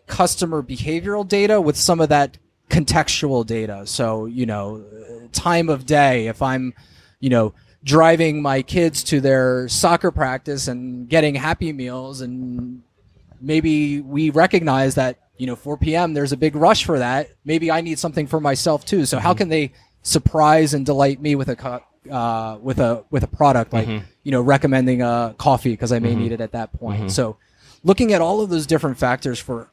customer 0.07 0.63
behavioral 0.63 1.27
data 1.27 1.61
with 1.61 1.77
some 1.77 2.01
of 2.01 2.09
that 2.09 2.37
contextual 2.69 3.45
data. 3.45 3.85
So, 3.85 4.25
you 4.25 4.45
know, 4.45 4.83
time 5.31 5.69
of 5.69 5.85
day, 5.85 6.27
if 6.27 6.41
I'm, 6.41 6.73
you 7.19 7.29
know, 7.29 7.53
driving 7.83 8.41
my 8.41 8.61
kids 8.61 9.03
to 9.05 9.21
their 9.21 9.67
soccer 9.69 10.11
practice 10.11 10.67
and 10.67 11.07
getting 11.07 11.35
happy 11.35 11.71
meals 11.71 12.21
and 12.21 12.83
maybe 13.41 14.01
we 14.01 14.29
recognize 14.29 14.95
that, 14.95 15.17
you 15.37 15.47
know, 15.47 15.55
4 15.55 15.77
p.m. 15.77 16.13
there's 16.13 16.33
a 16.33 16.37
big 16.37 16.55
rush 16.55 16.83
for 16.83 16.99
that. 16.99 17.29
Maybe 17.45 17.71
I 17.71 17.81
need 17.81 17.99
something 17.99 18.27
for 18.27 18.39
myself 18.39 18.85
too. 18.85 19.05
So 19.05 19.19
how 19.19 19.31
mm-hmm. 19.31 19.37
can 19.37 19.49
they 19.49 19.71
surprise 20.01 20.73
and 20.73 20.85
delight 20.85 21.21
me 21.21 21.35
with 21.35 21.49
a 21.49 21.55
co- 21.55 21.83
uh, 22.09 22.57
with 22.61 22.79
a 22.79 23.03
with 23.11 23.23
a 23.23 23.27
product 23.27 23.73
like 23.73 23.87
mm-hmm. 23.87 24.05
you 24.23 24.31
know 24.31 24.41
recommending 24.41 25.01
a 25.01 25.35
coffee 25.37 25.71
because 25.71 25.91
I 25.91 25.99
may 25.99 26.11
mm-hmm. 26.11 26.21
need 26.21 26.31
it 26.31 26.41
at 26.41 26.53
that 26.53 26.73
point. 26.73 27.11
So 27.11 27.37
looking 27.83 28.13
at 28.13 28.21
all 28.21 28.41
of 28.41 28.49
those 28.49 28.65
different 28.65 28.97
factors 28.97 29.39
for 29.39 29.69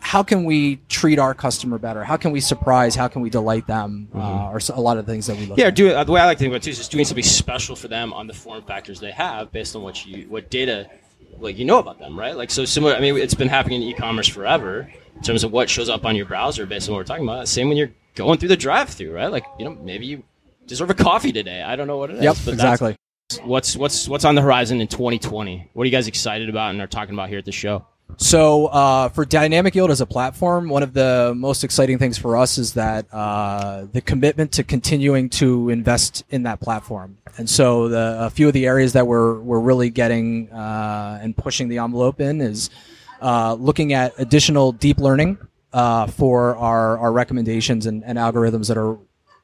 how 0.00 0.22
can 0.22 0.44
we 0.44 0.76
treat 0.88 1.18
our 1.18 1.32
customer 1.34 1.78
better? 1.78 2.04
How 2.04 2.16
can 2.18 2.30
we 2.30 2.40
surprise? 2.40 2.94
How 2.94 3.08
can 3.08 3.22
we 3.22 3.30
delight 3.30 3.66
them? 3.66 4.08
Uh, 4.14 4.18
are 4.18 4.56
s- 4.56 4.68
a 4.68 4.78
lot 4.80 4.98
of 4.98 5.06
things 5.06 5.26
that 5.28 5.36
we 5.38 5.46
look 5.46 5.56
Yeah, 5.58 5.66
at. 5.68 5.74
do 5.76 5.90
uh, 5.90 6.04
the 6.04 6.12
way 6.12 6.20
I 6.20 6.26
like 6.26 6.36
to 6.36 6.40
think 6.40 6.50
about 6.50 6.58
it 6.58 6.64
too 6.64 6.70
is 6.70 6.76
just 6.78 6.90
doing 6.90 7.04
something 7.06 7.24
special 7.24 7.74
for 7.74 7.88
them 7.88 8.12
on 8.12 8.26
the 8.26 8.34
form 8.34 8.62
factors 8.64 9.00
they 9.00 9.12
have 9.12 9.50
based 9.50 9.74
on 9.74 9.82
what 9.82 10.04
you 10.04 10.26
what 10.28 10.50
data 10.50 10.90
like 11.38 11.58
you 11.58 11.64
know 11.64 11.78
about 11.78 11.98
them, 11.98 12.18
right? 12.18 12.36
Like 12.36 12.50
so 12.50 12.64
similar. 12.64 12.94
I 12.94 13.00
mean, 13.00 13.16
it's 13.16 13.34
been 13.34 13.48
happening 13.48 13.82
in 13.82 13.88
e-commerce 13.88 14.28
forever 14.28 14.88
in 15.16 15.22
terms 15.22 15.42
of 15.42 15.52
what 15.52 15.70
shows 15.70 15.88
up 15.88 16.04
on 16.04 16.16
your 16.16 16.26
browser 16.26 16.66
based 16.66 16.88
on 16.88 16.92
what 16.92 16.98
we're 16.98 17.04
talking 17.04 17.24
about. 17.24 17.48
Same 17.48 17.68
when 17.68 17.76
you're 17.78 17.90
going 18.14 18.38
through 18.38 18.50
the 18.50 18.56
drive-through, 18.56 19.12
right? 19.12 19.30
Like 19.32 19.44
you 19.58 19.64
know 19.64 19.74
maybe 19.82 20.04
you 20.06 20.22
deserve 20.66 20.90
a 20.90 20.94
coffee 20.94 21.32
today. 21.32 21.62
I 21.62 21.76
don't 21.76 21.86
know 21.86 21.96
what 21.96 22.10
it 22.10 22.16
is. 22.16 22.22
Yep, 22.24 22.34
but 22.44 22.56
that's- 22.56 22.74
exactly. 22.74 22.96
What's 23.42 23.76
what's 23.76 24.08
what's 24.08 24.24
on 24.24 24.34
the 24.34 24.42
horizon 24.42 24.80
in 24.80 24.88
2020? 24.88 25.70
What 25.72 25.82
are 25.82 25.86
you 25.86 25.92
guys 25.92 26.08
excited 26.08 26.48
about 26.48 26.70
and 26.70 26.80
are 26.80 26.86
talking 26.86 27.14
about 27.14 27.28
here 27.28 27.38
at 27.38 27.44
the 27.44 27.52
show? 27.52 27.86
So 28.16 28.66
uh, 28.66 29.08
for 29.08 29.24
Dynamic 29.24 29.74
Yield 29.74 29.90
as 29.90 30.00
a 30.00 30.06
platform, 30.06 30.68
one 30.68 30.82
of 30.82 30.92
the 30.92 31.32
most 31.36 31.64
exciting 31.64 31.98
things 31.98 32.16
for 32.16 32.36
us 32.36 32.58
is 32.58 32.74
that 32.74 33.12
uh, 33.12 33.86
the 33.92 34.00
commitment 34.00 34.52
to 34.52 34.62
continuing 34.62 35.30
to 35.30 35.70
invest 35.70 36.22
in 36.30 36.44
that 36.44 36.60
platform. 36.60 37.18
And 37.38 37.48
so 37.50 37.88
the, 37.88 38.18
a 38.20 38.30
few 38.30 38.46
of 38.46 38.52
the 38.52 38.66
areas 38.66 38.92
that 38.92 39.06
we're 39.06 39.40
we're 39.40 39.60
really 39.60 39.90
getting 39.90 40.50
uh, 40.52 41.18
and 41.20 41.36
pushing 41.36 41.68
the 41.68 41.78
envelope 41.78 42.20
in 42.20 42.40
is 42.40 42.70
uh, 43.20 43.54
looking 43.54 43.92
at 43.92 44.12
additional 44.18 44.72
deep 44.72 44.98
learning 44.98 45.38
uh, 45.72 46.06
for 46.06 46.56
our 46.56 46.98
our 46.98 47.12
recommendations 47.12 47.86
and, 47.86 48.04
and 48.04 48.18
algorithms 48.18 48.68
that 48.68 48.78
are 48.78 48.96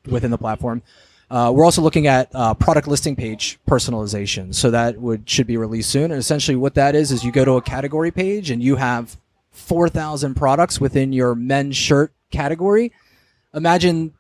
within 0.06 0.30
the 0.30 0.38
platform. 0.38 0.82
Uh, 1.30 1.52
we're 1.54 1.64
also 1.64 1.80
looking 1.80 2.06
at 2.08 2.28
uh, 2.34 2.52
product 2.54 2.88
listing 2.88 3.14
page 3.14 3.58
personalization. 3.68 4.54
So 4.54 4.70
that 4.72 4.99
would 4.99 5.28
should 5.28 5.46
be 5.46 5.56
released 5.56 5.90
soon. 5.90 6.04
And 6.10 6.14
essentially, 6.14 6.56
what 6.56 6.75
that 6.75 6.94
is 6.94 7.12
is 7.12 7.22
you 7.25 7.30
go 7.32 7.44
to 7.44 7.52
a 7.52 7.62
category 7.62 8.10
page 8.10 8.50
and 8.50 8.62
you 8.62 8.76
have 8.76 9.16
four 9.50 9.88
thousand 9.88 10.34
products 10.34 10.80
within 10.80 11.12
your 11.12 11.34
men's 11.34 11.76
shirt 11.76 12.12
category. 12.30 12.92
Imagine 13.54 14.14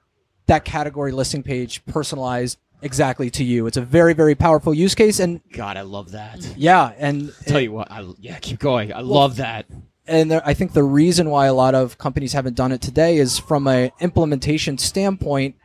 that 0.46 0.64
category 0.64 1.12
listing 1.12 1.42
page 1.42 1.84
personalized 1.86 2.58
exactly 2.82 3.28
to 3.30 3.44
you. 3.44 3.66
It's 3.66 3.76
a 3.76 3.82
very 3.82 4.14
very 4.14 4.34
powerful 4.34 4.72
use 4.72 4.94
case. 4.94 5.20
And 5.20 5.40
God, 5.52 5.76
I 5.76 5.82
love 5.82 6.12
that. 6.12 6.38
yeah, 6.56 6.92
and 6.98 7.32
Tell 7.46 7.60
you 7.60 7.72
what, 7.72 7.90
I, 7.90 8.06
yeah, 8.20 8.38
keep 8.38 8.58
going. 8.58 8.92
I 8.92 9.00
love 9.00 9.36
that. 9.36 9.66
and 10.06 10.30
there, 10.30 10.42
I 10.44 10.54
think 10.54 10.72
the 10.72 10.82
reason 10.84 11.28
why 11.30 11.46
a 11.46 11.54
lot 11.54 11.74
of 11.74 11.98
companies 11.98 12.32
haven't 12.32 12.54
done 12.56 12.72
it 12.72 12.80
today 12.80 13.18
is 13.18 13.38
from 13.38 13.66
a 13.68 13.92
implementation 14.00 14.78
standpoint, 14.78 15.56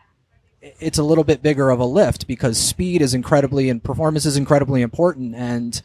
it's 0.80 0.98
a 0.98 1.04
little 1.04 1.24
bit 1.24 1.42
bigger 1.42 1.70
of 1.70 1.80
a 1.80 1.86
lift 1.86 2.28
because 2.28 2.58
speed 2.58 3.02
is 3.02 3.14
incredibly 3.14 3.70
and 3.70 3.84
performance 3.84 4.26
is 4.26 4.38
incredibly 4.38 4.82
important, 4.82 5.36
and 5.36 5.82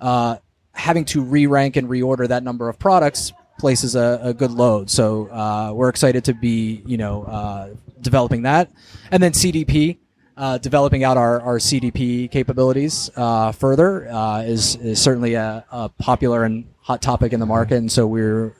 uh, 0.00 0.36
having 0.72 1.04
to 1.06 1.22
re-rank 1.22 1.76
and 1.76 1.88
reorder 1.88 2.26
that 2.28 2.42
number 2.42 2.68
of 2.68 2.78
products 2.78 3.32
places 3.58 3.94
a, 3.94 4.20
a 4.22 4.34
good 4.34 4.50
load. 4.50 4.90
So 4.90 5.28
uh, 5.28 5.72
we're 5.72 5.88
excited 5.88 6.24
to 6.24 6.34
be, 6.34 6.82
you 6.84 6.96
know, 6.96 7.24
uh, 7.24 7.74
developing 8.00 8.42
that, 8.42 8.70
and 9.10 9.22
then 9.22 9.32
CDP. 9.32 9.98
Uh, 10.36 10.58
developing 10.58 11.04
out 11.04 11.16
our, 11.16 11.40
our 11.42 11.58
CDP 11.58 12.28
capabilities 12.28 13.08
uh, 13.14 13.52
further 13.52 14.10
uh, 14.10 14.42
is, 14.42 14.74
is 14.74 15.00
certainly 15.00 15.34
a, 15.34 15.64
a 15.70 15.88
popular 15.90 16.42
and 16.42 16.64
hot 16.80 17.00
topic 17.00 17.32
in 17.32 17.38
the 17.38 17.46
market, 17.46 17.76
and 17.76 17.92
so 17.92 18.04
we're 18.04 18.50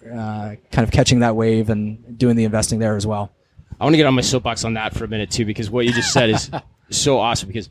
kind 0.71 0.87
of 0.87 0.93
catching 0.93 1.19
that 1.19 1.35
wave 1.35 1.71
and 1.71 2.17
doing 2.17 2.37
the 2.37 2.45
investing 2.45 2.79
there 2.79 2.95
as 2.95 3.09
well. 3.09 3.33
I 3.81 3.85
want 3.85 3.95
to 3.95 3.97
get 3.97 4.07
on 4.07 4.15
my 4.15 4.23
soapbox 4.23 4.65
on 4.65 4.75
that 4.75 4.95
for 4.95 5.05
a 5.05 5.09
minute 5.09 5.31
too, 5.31 5.45
because 5.45 5.71
what 5.71 5.85
you 5.85 5.93
just 5.93 6.13
said 6.13 6.31
is 6.31 6.51
so 6.91 7.19
awesome. 7.19 7.49
Because 7.49 7.71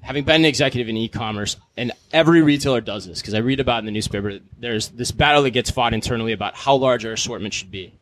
having 0.00 0.24
been 0.24 0.36
an 0.36 0.44
executive 0.44 0.88
in 0.88 0.96
e-commerce, 0.96 1.56
and 1.76 1.92
every 2.12 2.42
retailer 2.42 2.80
does 2.80 3.06
this, 3.06 3.20
because 3.20 3.34
I 3.34 3.38
read 3.38 3.60
about 3.60 3.80
in 3.80 3.86
the 3.86 3.92
newspaper, 3.92 4.38
there's 4.58 4.88
this 4.88 5.10
battle 5.10 5.42
that 5.42 5.50
gets 5.50 5.70
fought 5.70 5.94
internally 5.94 6.32
about 6.32 6.54
how 6.54 6.76
large 6.76 7.04
our 7.04 7.12
assortment 7.12 7.54
should 7.54 7.70
be. 7.70 7.92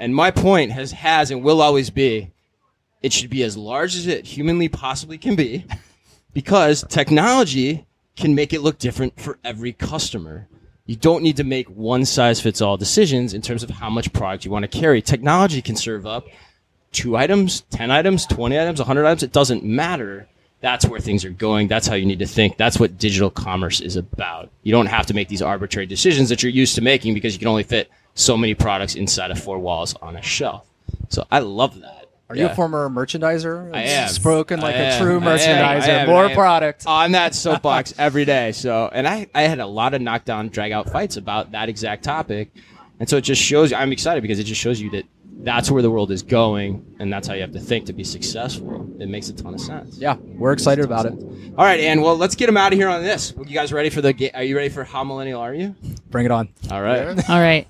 And 0.00 0.14
my 0.14 0.30
point 0.30 0.72
has 0.72 0.92
has 0.92 1.30
and 1.30 1.42
will 1.42 1.62
always 1.62 1.90
be, 1.90 2.32
it 3.02 3.12
should 3.12 3.30
be 3.30 3.42
as 3.42 3.56
large 3.56 3.94
as 3.94 4.06
it 4.06 4.26
humanly 4.26 4.68
possibly 4.68 5.18
can 5.18 5.36
be, 5.36 5.64
because 6.32 6.84
technology 6.88 7.86
can 8.16 8.34
make 8.34 8.52
it 8.52 8.60
look 8.60 8.78
different 8.78 9.18
for 9.18 9.38
every 9.44 9.72
customer. 9.72 10.48
You 10.86 10.96
don't 10.96 11.22
need 11.22 11.36
to 11.36 11.44
make 11.44 11.68
one 11.68 12.04
size 12.04 12.40
fits 12.40 12.60
all 12.60 12.76
decisions 12.76 13.34
in 13.34 13.42
terms 13.42 13.62
of 13.62 13.70
how 13.70 13.88
much 13.88 14.12
product 14.12 14.44
you 14.44 14.50
want 14.50 14.64
to 14.64 14.80
carry. 14.80 15.00
Technology 15.00 15.62
can 15.62 15.76
serve 15.76 16.06
up 16.06 16.26
two 16.90 17.16
items, 17.16 17.62
10 17.70 17.90
items, 17.90 18.26
20 18.26 18.58
items, 18.58 18.80
100 18.80 19.06
items. 19.06 19.22
It 19.22 19.32
doesn't 19.32 19.64
matter. 19.64 20.28
That's 20.60 20.84
where 20.86 21.00
things 21.00 21.24
are 21.24 21.30
going. 21.30 21.68
That's 21.68 21.86
how 21.86 21.94
you 21.94 22.06
need 22.06 22.20
to 22.20 22.26
think. 22.26 22.56
That's 22.56 22.78
what 22.78 22.98
digital 22.98 23.30
commerce 23.30 23.80
is 23.80 23.96
about. 23.96 24.50
You 24.62 24.72
don't 24.72 24.86
have 24.86 25.06
to 25.06 25.14
make 25.14 25.28
these 25.28 25.42
arbitrary 25.42 25.86
decisions 25.86 26.28
that 26.28 26.42
you're 26.42 26.52
used 26.52 26.74
to 26.76 26.82
making 26.82 27.14
because 27.14 27.32
you 27.32 27.38
can 27.38 27.48
only 27.48 27.64
fit 27.64 27.90
so 28.14 28.36
many 28.36 28.54
products 28.54 28.94
inside 28.94 29.30
of 29.30 29.42
four 29.42 29.58
walls 29.58 29.94
on 30.02 30.16
a 30.16 30.22
shelf. 30.22 30.66
So 31.08 31.26
I 31.30 31.40
love 31.40 31.80
that. 31.80 32.01
Are 32.32 32.36
you 32.36 32.46
a 32.46 32.54
former 32.54 32.88
merchandiser? 32.88 33.74
I 33.74 33.82
am. 33.82 34.08
Spoken 34.08 34.60
like 34.60 34.74
I 34.74 34.78
a 34.78 34.82
am. 34.92 35.02
true 35.02 35.14
I 35.14 35.16
am. 35.16 35.22
merchandiser. 35.22 35.82
I 35.82 35.90
am. 36.02 36.08
More 36.08 36.26
I 36.26 36.34
product. 36.34 36.84
on 36.86 37.12
that 37.12 37.34
soapbox 37.36 37.94
every 37.98 38.24
day. 38.24 38.52
So, 38.52 38.88
and 38.92 39.06
I, 39.06 39.26
I 39.34 39.42
had 39.42 39.60
a 39.60 39.66
lot 39.66 39.94
of 39.94 40.00
knockdown, 40.02 40.48
drag 40.48 40.72
out 40.72 40.90
fights 40.90 41.16
about 41.16 41.52
that 41.52 41.68
exact 41.68 42.04
topic, 42.04 42.50
and 43.00 43.08
so 43.08 43.16
it 43.16 43.22
just 43.22 43.40
shows. 43.42 43.70
you 43.70 43.76
I'm 43.76 43.92
excited 43.92 44.20
because 44.22 44.38
it 44.38 44.44
just 44.44 44.60
shows 44.60 44.80
you 44.80 44.90
that 44.90 45.04
that's 45.44 45.70
where 45.70 45.82
the 45.82 45.90
world 45.90 46.10
is 46.12 46.22
going, 46.22 46.84
and 47.00 47.12
that's 47.12 47.26
how 47.26 47.34
you 47.34 47.40
have 47.40 47.52
to 47.52 47.58
think 47.60 47.86
to 47.86 47.92
be 47.92 48.04
successful. 48.04 48.88
It 49.00 49.08
makes 49.08 49.28
a 49.28 49.32
ton 49.32 49.54
of 49.54 49.60
sense. 49.60 49.98
Yeah, 49.98 50.14
we're 50.14 50.52
excited 50.52 50.84
about 50.84 51.06
it. 51.06 51.12
All 51.58 51.64
right, 51.64 51.80
and 51.80 52.00
well, 52.02 52.16
let's 52.16 52.36
get 52.36 52.48
him 52.48 52.56
out 52.56 52.72
of 52.72 52.78
here 52.78 52.88
on 52.88 53.02
this. 53.02 53.34
You 53.36 53.44
guys 53.54 53.72
ready 53.72 53.90
for 53.90 54.00
the? 54.00 54.12
ga- 54.12 54.30
Are 54.34 54.42
you 54.44 54.56
ready 54.56 54.68
for 54.68 54.84
how 54.84 55.02
millennial 55.04 55.40
are 55.40 55.52
you? 55.54 55.74
Bring 56.10 56.26
it 56.26 56.30
on. 56.30 56.48
All 56.70 56.80
right. 56.82 57.28
All 57.28 57.40
right. 57.40 57.66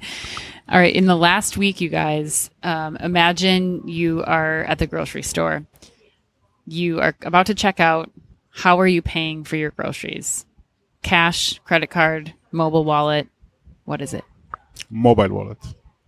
All 0.73 0.79
right. 0.79 0.95
In 0.95 1.05
the 1.05 1.17
last 1.17 1.59
week, 1.59 1.83
you 1.83 1.91
guys, 1.91 2.51
um, 2.63 2.97
imagine 2.97 3.87
you 3.87 4.25
are 4.25 4.65
at 4.65 4.79
the 4.79 4.87
grocery 4.87 5.23
store. 5.23 5.67
You 6.67 7.01
are 7.01 7.15
about 7.21 7.47
to 7.47 7.55
check 7.55 7.79
out. 7.79 8.11
How 8.49 8.81
are 8.81 8.87
you 8.87 9.03
paying 9.03 9.45
for 9.45 9.57
your 9.57 9.71
groceries? 9.71 10.47
Cash, 11.03 11.59
credit 11.65 11.91
card, 11.91 12.33
mobile 12.53 12.85
wallet. 12.85 13.29
What 13.85 14.01
is 14.01 14.15
it? 14.15 14.25
Mobile 14.89 15.29
wallet. 15.29 15.59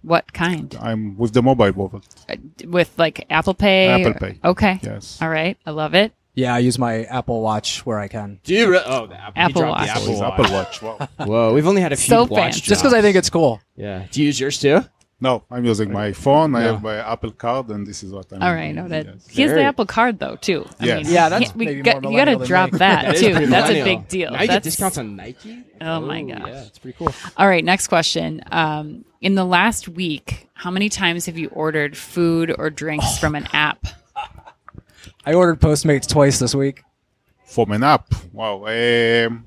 What 0.00 0.32
kind? 0.32 0.74
I'm 0.80 1.18
with 1.18 1.34
the 1.34 1.42
mobile 1.42 1.72
wallet. 1.72 2.06
Uh, 2.26 2.36
With 2.66 2.92
like 2.98 3.26
Apple 3.28 3.54
Pay? 3.54 3.88
Apple 3.88 4.14
Pay. 4.14 4.38
Okay. 4.42 4.80
Yes. 4.82 5.20
All 5.20 5.28
right. 5.28 5.58
I 5.66 5.72
love 5.72 5.94
it. 5.94 6.14
Yeah, 6.34 6.54
I 6.54 6.58
use 6.58 6.78
my 6.78 7.04
Apple 7.04 7.42
Watch 7.42 7.86
where 7.86 7.98
I 8.00 8.08
can. 8.08 8.40
Do 8.42 8.54
you? 8.54 8.70
Re- 8.72 8.82
oh, 8.84 9.06
the 9.06 9.14
Apple, 9.20 9.32
Apple 9.36 9.62
Watch. 9.62 9.86
The 9.86 9.92
Apple, 9.92 10.18
Watch. 10.18 10.40
Apple 10.40 10.52
Watch. 10.52 10.82
Wow. 10.82 11.08
Whoa, 11.26 11.54
we've 11.54 11.66
only 11.66 11.80
had 11.80 11.92
a 11.92 11.96
few 11.96 12.08
So 12.08 12.22
watch 12.24 12.30
fancy. 12.30 12.60
Just 12.62 12.82
because 12.82 12.92
I 12.92 13.02
think 13.02 13.16
it's 13.16 13.30
cool. 13.30 13.60
Yeah. 13.76 14.06
Do 14.10 14.20
you 14.20 14.26
use 14.26 14.40
yours 14.40 14.58
too? 14.58 14.80
No, 15.20 15.44
I'm 15.50 15.64
using 15.64 15.92
my 15.92 16.12
phone. 16.12 16.54
I 16.56 16.62
have 16.62 16.82
my 16.82 16.96
Apple 16.96 17.30
Card, 17.30 17.68
and 17.68 17.86
this 17.86 18.02
is 18.02 18.12
what 18.12 18.30
I'm. 18.32 18.42
All 18.42 18.52
right, 18.52 18.74
using, 18.74 18.88
noted. 18.88 19.06
yes. 19.06 19.28
He 19.28 19.42
has 19.42 19.52
the 19.52 19.62
Apple 19.62 19.86
Card 19.86 20.18
though 20.18 20.36
too. 20.36 20.66
I 20.80 20.86
Yes. 20.86 21.08
Yeah, 21.10 21.28
that's 21.28 21.44
can't- 21.46 21.56
we 21.56 21.66
maybe 21.66 21.82
got- 21.82 22.02
more 22.02 22.12
you 22.12 22.18
got 22.18 22.24
to 22.38 22.44
drop 22.44 22.72
me. 22.72 22.78
that, 22.80 23.04
That 23.06 23.14
is 23.14 23.20
too. 23.20 23.46
That's 23.46 23.70
a 23.70 23.84
big 23.84 24.08
deal. 24.08 24.32
Now 24.32 24.42
you 24.42 24.48
get 24.48 24.62
discounts 24.64 24.98
on 24.98 25.14
Nike. 25.16 25.62
Oh 25.80 26.00
my 26.00 26.20
gosh. 26.22 26.42
Yeah, 26.46 26.62
it's 26.64 26.78
pretty 26.80 26.96
cool. 26.98 27.14
All 27.36 27.48
right, 27.48 27.64
next 27.64 27.86
question. 27.86 28.42
Um, 28.50 29.04
in 29.20 29.36
the 29.36 29.44
last 29.44 29.88
week, 29.88 30.48
how 30.52 30.70
many 30.72 30.88
times 30.88 31.26
have 31.26 31.38
you 31.38 31.48
ordered 31.48 31.96
food 31.96 32.52
or 32.58 32.68
drinks 32.68 33.16
from 33.18 33.34
an 33.36 33.46
app? 33.52 33.86
I 35.26 35.34
ordered 35.34 35.60
Postmates 35.60 36.06
twice 36.08 36.38
this 36.38 36.54
week. 36.54 36.82
From 37.46 37.72
an 37.72 37.82
app. 37.82 38.06
Wow. 38.32 38.66
Um, 38.66 39.46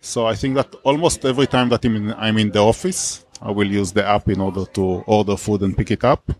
so 0.00 0.26
I 0.26 0.34
think 0.34 0.54
that 0.54 0.74
almost 0.84 1.24
every 1.24 1.46
time 1.46 1.68
that 1.70 1.84
I'm 1.84 1.96
in, 1.96 2.14
I'm 2.14 2.38
in 2.38 2.50
the 2.50 2.60
office, 2.60 3.24
I 3.42 3.50
will 3.50 3.66
use 3.70 3.92
the 3.92 4.04
app 4.06 4.28
in 4.28 4.40
order 4.40 4.64
to 4.64 4.82
order 5.06 5.36
food 5.36 5.62
and 5.62 5.76
pick 5.76 5.90
it 5.90 6.04
up. 6.04 6.30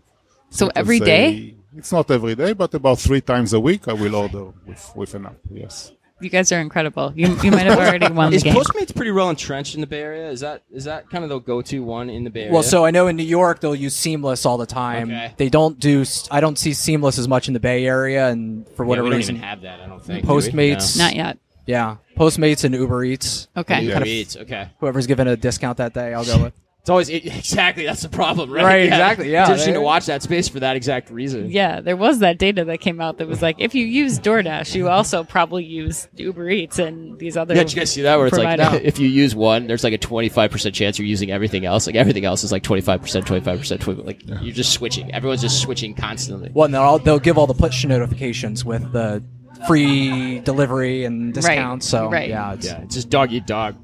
So 0.49 0.65
Let's 0.65 0.77
every 0.77 0.99
say- 0.99 1.05
day, 1.05 1.55
It's 1.77 1.91
not 1.91 2.09
every 2.09 2.33
day, 2.35 2.53
but 2.53 2.73
about 2.73 2.97
three 2.97 3.21
times 3.21 3.53
a 3.53 3.59
week, 3.59 3.87
I 3.87 3.93
will 3.93 4.15
order 4.15 4.45
with, 4.65 4.91
with 4.95 5.13
an 5.13 5.27
app. 5.27 5.37
Yes. 5.51 5.91
You 6.21 6.29
guys 6.29 6.51
are 6.51 6.59
incredible. 6.59 7.11
You, 7.15 7.27
you 7.43 7.51
might 7.51 7.65
have 7.65 7.77
already 7.79 8.11
won 8.11 8.31
the 8.31 8.37
Is 8.37 8.43
game. 8.43 8.53
Postmates 8.55 8.95
pretty 8.95 9.11
well 9.11 9.29
entrenched 9.29 9.75
in 9.75 9.81
the 9.81 9.87
Bay 9.87 10.01
Area? 10.01 10.29
Is 10.29 10.39
that 10.41 10.63
is 10.71 10.83
that 10.85 11.09
kind 11.09 11.23
of 11.23 11.29
the 11.29 11.39
go-to 11.39 11.83
one 11.83 12.09
in 12.09 12.23
the 12.23 12.29
Bay 12.29 12.41
Area? 12.41 12.53
Well, 12.53 12.63
so 12.63 12.85
I 12.85 12.91
know 12.91 13.07
in 13.07 13.15
New 13.15 13.23
York 13.23 13.59
they'll 13.59 13.75
use 13.75 13.95
Seamless 13.95 14.45
all 14.45 14.57
the 14.57 14.65
time. 14.65 15.09
Okay. 15.09 15.33
They 15.37 15.49
don't 15.49 15.79
do. 15.79 16.05
I 16.31 16.39
don't 16.41 16.57
see 16.57 16.73
Seamless 16.73 17.17
as 17.17 17.27
much 17.27 17.47
in 17.47 17.53
the 17.53 17.59
Bay 17.59 17.85
Area, 17.85 18.27
and 18.29 18.67
for 18.69 18.83
yeah, 18.83 18.89
whatever 18.89 19.05
we 19.05 19.09
don't 19.11 19.17
reason, 19.17 19.35
even 19.37 19.47
have 19.47 19.61
that. 19.61 19.79
I 19.79 19.87
don't 19.87 20.03
think. 20.03 20.25
do 20.25 20.33
we? 20.33 20.41
Postmates- 20.41 20.97
Not 20.97 21.15
yet. 21.15 21.37
yeah, 21.65 21.97
Postmates 22.17 22.63
and 22.63 22.73
Uber 22.75 23.03
Eats. 23.03 23.47
Okay. 23.55 23.81
No. 23.81 23.87
Yeah. 23.89 23.93
Uber 23.95 24.05
Eats, 24.07 24.37
Okay. 24.37 24.69
Whoever's 24.79 25.07
given 25.07 25.27
a 25.27 25.37
discount 25.37 25.77
that 25.77 25.93
day, 25.93 26.13
I'll 26.13 26.25
go 26.25 26.41
with. 26.43 26.53
It's 26.89 26.91
always 26.91 27.09
it, 27.09 27.23
exactly 27.37 27.85
that's 27.85 28.01
the 28.01 28.09
problem, 28.09 28.49
right? 28.49 28.63
Right, 28.63 28.83
exactly, 28.85 29.31
yeah. 29.31 29.41
It's 29.41 29.49
interesting 29.51 29.75
to 29.75 29.81
watch 29.81 30.07
that 30.07 30.23
space 30.23 30.49
for 30.49 30.59
that 30.61 30.75
exact 30.75 31.11
reason. 31.11 31.51
Yeah, 31.51 31.81
there 31.81 31.95
was 31.95 32.17
that 32.19 32.39
data 32.39 32.65
that 32.65 32.79
came 32.79 32.99
out 32.99 33.19
that 33.19 33.27
was 33.27 33.43
like, 33.43 33.57
if 33.59 33.75
you 33.75 33.85
use 33.85 34.17
DoorDash, 34.17 34.73
you 34.73 34.89
also 34.89 35.23
probably 35.23 35.63
use 35.63 36.07
Uber 36.15 36.49
Eats 36.49 36.79
and 36.79 37.19
these 37.19 37.37
other. 37.37 37.53
Yeah, 37.53 37.61
did 37.61 37.73
you 37.73 37.79
guys 37.79 37.91
see 37.91 38.01
that? 38.01 38.17
Where 38.17 38.25
it's 38.25 38.35
like, 38.35 38.57
providers. 38.57 38.81
if 38.87 38.97
you 38.97 39.07
use 39.07 39.35
one, 39.35 39.67
there's 39.67 39.83
like 39.83 39.93
a 39.93 39.99
25% 39.99 40.73
chance 40.73 40.97
you're 40.97 41.07
using 41.07 41.29
everything 41.29 41.63
else. 41.63 41.85
Like 41.85 41.95
everything 41.95 42.25
else 42.25 42.43
is 42.43 42.51
like 42.51 42.63
25%, 42.63 43.23
25%, 43.23 43.79
20 43.79 44.01
Like 44.01 44.23
you're 44.41 44.55
just 44.55 44.73
switching. 44.73 45.13
Everyone's 45.13 45.41
just 45.41 45.61
switching 45.61 45.93
constantly. 45.93 46.49
Well, 46.51 46.69
no, 46.69 46.81
I'll- 46.81 46.97
they'll 46.97 47.19
give 47.19 47.37
all 47.37 47.45
the 47.45 47.53
push 47.53 47.85
notifications 47.85 48.65
with 48.65 48.91
the 48.93 49.23
free 49.67 50.39
delivery 50.39 51.05
and 51.05 51.35
discounts. 51.35 51.87
So 51.87 52.09
right. 52.09 52.29
yeah, 52.29 52.53
it's, 52.53 52.65
Yeah, 52.65 52.81
it's 52.81 52.95
just 52.95 53.11
dog 53.11 53.31
eat 53.31 53.45
dog. 53.45 53.75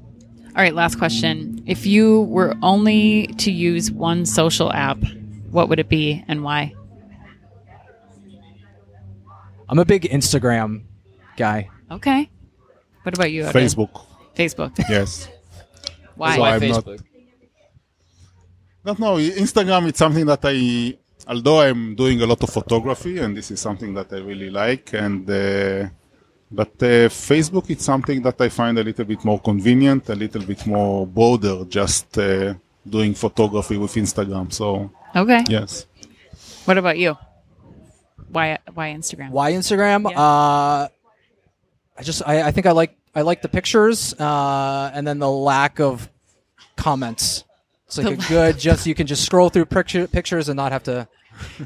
All 0.56 0.62
right, 0.62 0.74
last 0.74 0.96
question. 0.96 1.62
If 1.66 1.84
you 1.84 2.22
were 2.22 2.54
only 2.62 3.26
to 3.44 3.52
use 3.52 3.90
one 3.90 4.24
social 4.24 4.72
app, 4.72 4.96
what 5.50 5.68
would 5.68 5.78
it 5.78 5.90
be 5.90 6.24
and 6.28 6.42
why? 6.42 6.72
I'm 9.68 9.78
a 9.78 9.84
big 9.84 10.04
Instagram 10.04 10.84
guy. 11.36 11.68
Okay. 11.90 12.30
What 13.02 13.14
about 13.14 13.32
you? 13.32 13.44
Oded? 13.44 13.52
Facebook. 13.52 14.06
Facebook. 14.34 14.72
Yes. 14.88 15.28
Why? 16.14 16.36
So 16.36 16.40
Why 16.40 16.54
I'm 16.54 16.68
not- 16.68 16.84
Facebook? 16.86 17.04
Don't 18.82 18.98
know. 18.98 19.16
Instagram, 19.16 19.88
it's 19.88 19.98
something 19.98 20.24
that 20.24 20.40
I, 20.42 20.96
although 21.28 21.60
I'm 21.60 21.94
doing 21.96 22.22
a 22.22 22.26
lot 22.26 22.42
of 22.42 22.48
photography, 22.48 23.18
and 23.18 23.36
this 23.36 23.50
is 23.50 23.60
something 23.60 23.92
that 23.92 24.10
I 24.10 24.18
really 24.20 24.48
like, 24.48 24.94
and 24.94 25.28
uh, 25.28 25.88
but 26.50 26.68
uh, 26.82 27.08
Facebook, 27.08 27.70
it's 27.70 27.84
something 27.84 28.22
that 28.22 28.40
I 28.40 28.48
find 28.48 28.78
a 28.78 28.82
little 28.84 29.04
bit 29.04 29.24
more 29.24 29.40
convenient, 29.40 30.08
a 30.08 30.14
little 30.14 30.42
bit 30.42 30.66
more 30.66 31.06
broader, 31.06 31.64
just 31.68 32.16
uh, 32.18 32.54
doing 32.88 33.14
photography 33.14 33.76
with 33.76 33.92
Instagram. 33.94 34.52
So 34.52 34.90
Okay. 35.14 35.42
yes, 35.48 35.86
What 36.66 36.78
about 36.78 36.98
you? 36.98 37.16
Why? 38.28 38.58
Why 38.74 38.92
Instagram? 38.92 39.30
Why 39.30 39.52
Instagram? 39.52 40.10
Yeah. 40.10 40.18
Uh, 40.20 40.88
I 41.98 42.02
just 42.02 42.22
I, 42.26 42.42
I 42.48 42.50
think 42.50 42.66
I 42.66 42.72
like 42.72 42.96
I 43.14 43.22
like 43.22 43.40
the 43.40 43.48
pictures 43.48 44.12
uh, 44.14 44.90
and 44.92 45.06
then 45.06 45.18
the 45.18 45.30
lack 45.30 45.80
of 45.80 46.08
comments. 46.76 47.44
It's 47.86 47.98
like 47.98 48.18
The 48.18 48.24
a 48.24 48.28
good 48.28 48.58
just 48.58 48.86
you 48.86 48.94
can 48.94 49.06
just 49.06 49.24
scroll 49.24 49.48
through 49.48 49.66
picture, 49.66 50.06
pictures 50.08 50.48
and 50.48 50.56
not 50.56 50.72
have 50.72 50.82
to 50.84 51.08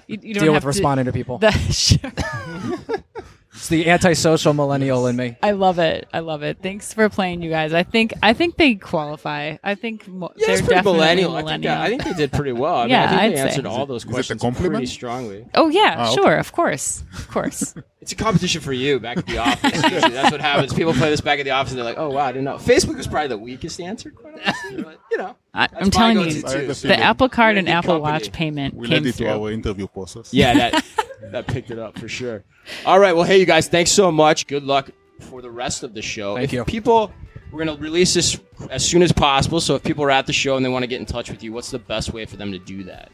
You, 0.06 0.18
you 0.20 0.34
don't 0.34 0.44
deal 0.44 0.52
have 0.54 0.64
with 0.64 0.74
to- 0.74 0.78
responding 0.78 1.06
to 1.06 1.12
people. 1.12 1.38
The, 1.44 1.50
sure. 1.72 2.12
It's 3.52 3.68
the 3.68 3.90
antisocial 3.90 4.54
millennial 4.54 5.06
in 5.08 5.16
me. 5.16 5.36
I 5.42 5.50
love 5.50 5.78
it. 5.80 6.08
I 6.12 6.20
love 6.20 6.42
it. 6.44 6.58
Thanks 6.62 6.94
for 6.94 7.08
playing, 7.08 7.42
you 7.42 7.50
guys. 7.50 7.72
I 7.74 7.82
think 7.82 8.14
I 8.22 8.32
think 8.32 8.56
they 8.56 8.76
qualify. 8.76 9.56
I 9.64 9.74
think 9.74 10.06
mo- 10.06 10.30
Yeah, 10.36 10.46
they're 10.46 10.56
definitely 10.58 10.92
millennial. 10.92 11.34
I 11.36 11.42
think, 11.42 11.62
millennial. 11.64 11.82
I 11.82 11.88
think 11.88 12.04
they 12.04 12.12
did 12.14 12.32
pretty 12.32 12.52
well. 12.52 12.76
I 12.76 12.82
mean, 12.82 12.90
Yeah, 12.90 13.04
I 13.04 13.08
think 13.08 13.20
I'd 13.22 13.32
they 13.32 13.36
say. 13.36 13.42
answered 13.48 13.66
all 13.66 13.86
those 13.86 14.04
it 14.04 14.08
questions 14.08 14.40
compliment? 14.40 14.74
pretty 14.74 14.86
strongly. 14.86 15.46
oh 15.56 15.68
yeah, 15.68 15.94
Ah, 15.98 16.06
okay. 16.12 16.14
sure, 16.22 16.36
of 16.36 16.52
course, 16.52 17.02
of 17.18 17.28
course. 17.28 17.74
It's 18.00 18.12
a 18.12 18.16
competition 18.16 18.62
for 18.62 18.72
you 18.72 18.98
back 18.98 19.18
at 19.18 19.26
the 19.26 19.36
office. 19.36 19.74
Usually 19.92 20.12
that's 20.12 20.30
what 20.30 20.40
happens. 20.40 20.72
People 20.72 20.94
play 20.94 21.10
this 21.10 21.20
back 21.20 21.38
at 21.38 21.44
the 21.44 21.50
office 21.50 21.72
and 21.72 21.78
they're 21.78 21.84
like, 21.84 21.98
oh, 21.98 22.10
wow, 22.10 22.24
I 22.24 22.32
didn't 22.32 22.44
know. 22.44 22.56
Facebook 22.56 22.96
was 22.96 23.06
probably 23.06 23.28
the 23.28 23.38
weakest 23.38 23.78
answer. 23.78 24.10
quite 24.10 24.34
honestly, 24.34 24.82
but, 24.84 25.00
you 25.10 25.18
know. 25.18 25.36
I, 25.52 25.68
I'm 25.74 25.90
telling 25.90 26.18
you, 26.20 26.40
too. 26.40 26.46
I 26.46 26.50
had 26.50 26.68
the 26.68 26.88
the. 26.88 26.98
Apple 26.98 27.28
Card 27.28 27.58
and 27.58 27.68
Apple 27.68 27.96
company. 27.96 28.12
Watch 28.12 28.32
payment 28.32 28.74
we 28.74 28.86
came 28.88 29.02
led 29.02 29.06
it 29.06 29.12
to 29.12 29.18
through. 29.18 29.28
our 29.28 29.50
interview 29.50 29.86
process. 29.86 30.32
Yeah, 30.32 30.54
that 30.54 30.84
that 31.30 31.46
picked 31.46 31.70
it 31.70 31.78
up 31.78 31.98
for 31.98 32.08
sure. 32.08 32.42
All 32.86 32.98
right, 32.98 33.14
well, 33.14 33.24
hey, 33.24 33.38
you 33.38 33.46
guys, 33.46 33.68
thanks 33.68 33.90
so 33.92 34.10
much. 34.10 34.46
Good 34.46 34.64
luck 34.64 34.90
for 35.20 35.42
the 35.42 35.50
rest 35.50 35.82
of 35.82 35.92
the 35.92 36.00
show. 36.00 36.36
Thank 36.36 36.44
if 36.44 36.52
you. 36.52 36.64
people, 36.64 37.12
we're 37.52 37.64
gonna 37.64 37.78
release 37.78 38.14
this 38.14 38.40
as 38.70 38.82
soon 38.82 39.02
as 39.02 39.12
possible. 39.12 39.60
So 39.60 39.74
if 39.74 39.82
people 39.82 40.04
are 40.04 40.10
at 40.10 40.26
the 40.26 40.32
show 40.32 40.56
and 40.56 40.64
they 40.64 40.70
want 40.70 40.84
to 40.84 40.86
get 40.86 41.00
in 41.00 41.06
touch 41.06 41.30
with 41.30 41.42
you, 41.42 41.52
what's 41.52 41.70
the 41.70 41.78
best 41.78 42.14
way 42.14 42.24
for 42.24 42.36
them 42.36 42.50
to 42.52 42.58
do 42.58 42.84
that? 42.84 43.10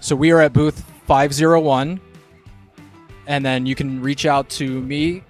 So 0.00 0.14
we 0.14 0.30
are 0.30 0.42
at 0.42 0.52
booth 0.52 0.84
501. 1.06 2.00
And 3.26 3.44
then 3.44 3.66
you 3.66 3.74
can 3.74 4.00
reach 4.00 4.24
out 4.26 4.48
to 4.50 4.80
me 4.82 5.22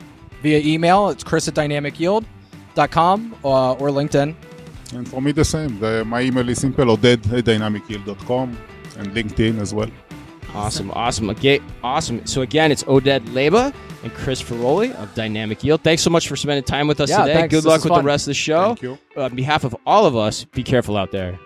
via 0.42 0.58
email. 0.58 1.08
It's 1.08 1.24
chris 1.24 1.48
at 1.48 1.54
dynamicyield.com 1.54 3.34
uh, 3.44 3.72
or 3.72 3.88
LinkedIn. 3.88 4.34
And 4.94 5.08
for 5.08 5.20
me, 5.20 5.32
the 5.32 5.44
same. 5.44 5.80
The, 5.80 6.04
my 6.04 6.20
email 6.22 6.48
is 6.48 6.60
simple, 6.60 6.84
oded 6.96 7.32
at 7.36 7.44
dynamicyield.com 7.44 8.56
and 8.98 9.08
LinkedIn 9.08 9.60
as 9.60 9.74
well. 9.74 9.90
Awesome, 10.54 10.90
awesome, 10.92 11.28
okay, 11.30 11.60
awesome. 11.82 12.24
So 12.24 12.40
again, 12.42 12.72
it's 12.72 12.82
Oded 12.84 13.26
Leba 13.26 13.74
and 14.04 14.14
Chris 14.14 14.40
Ferroli 14.40 14.94
of 14.94 15.12
Dynamic 15.14 15.62
Yield. 15.62 15.82
Thanks 15.82 16.02
so 16.02 16.08
much 16.08 16.28
for 16.28 16.36
spending 16.36 16.62
time 16.64 16.86
with 16.86 17.00
us 17.00 17.10
Yeah, 17.10 17.22
today. 17.22 17.34
thanks. 17.34 17.50
Good 17.52 17.58
This 17.58 17.66
luck 17.66 17.82
with 17.84 17.90
fun. 17.90 18.02
the 18.04 18.06
rest 18.06 18.24
of 18.24 18.28
the 18.28 18.34
show. 18.34 18.68
Thank 18.68 18.82
you. 18.82 18.98
On 19.16 19.34
behalf 19.34 19.64
of 19.64 19.76
all 19.84 20.06
of 20.06 20.16
us, 20.16 20.44
be 20.44 20.62
careful 20.62 20.96
out 20.96 21.10
there. 21.10 21.38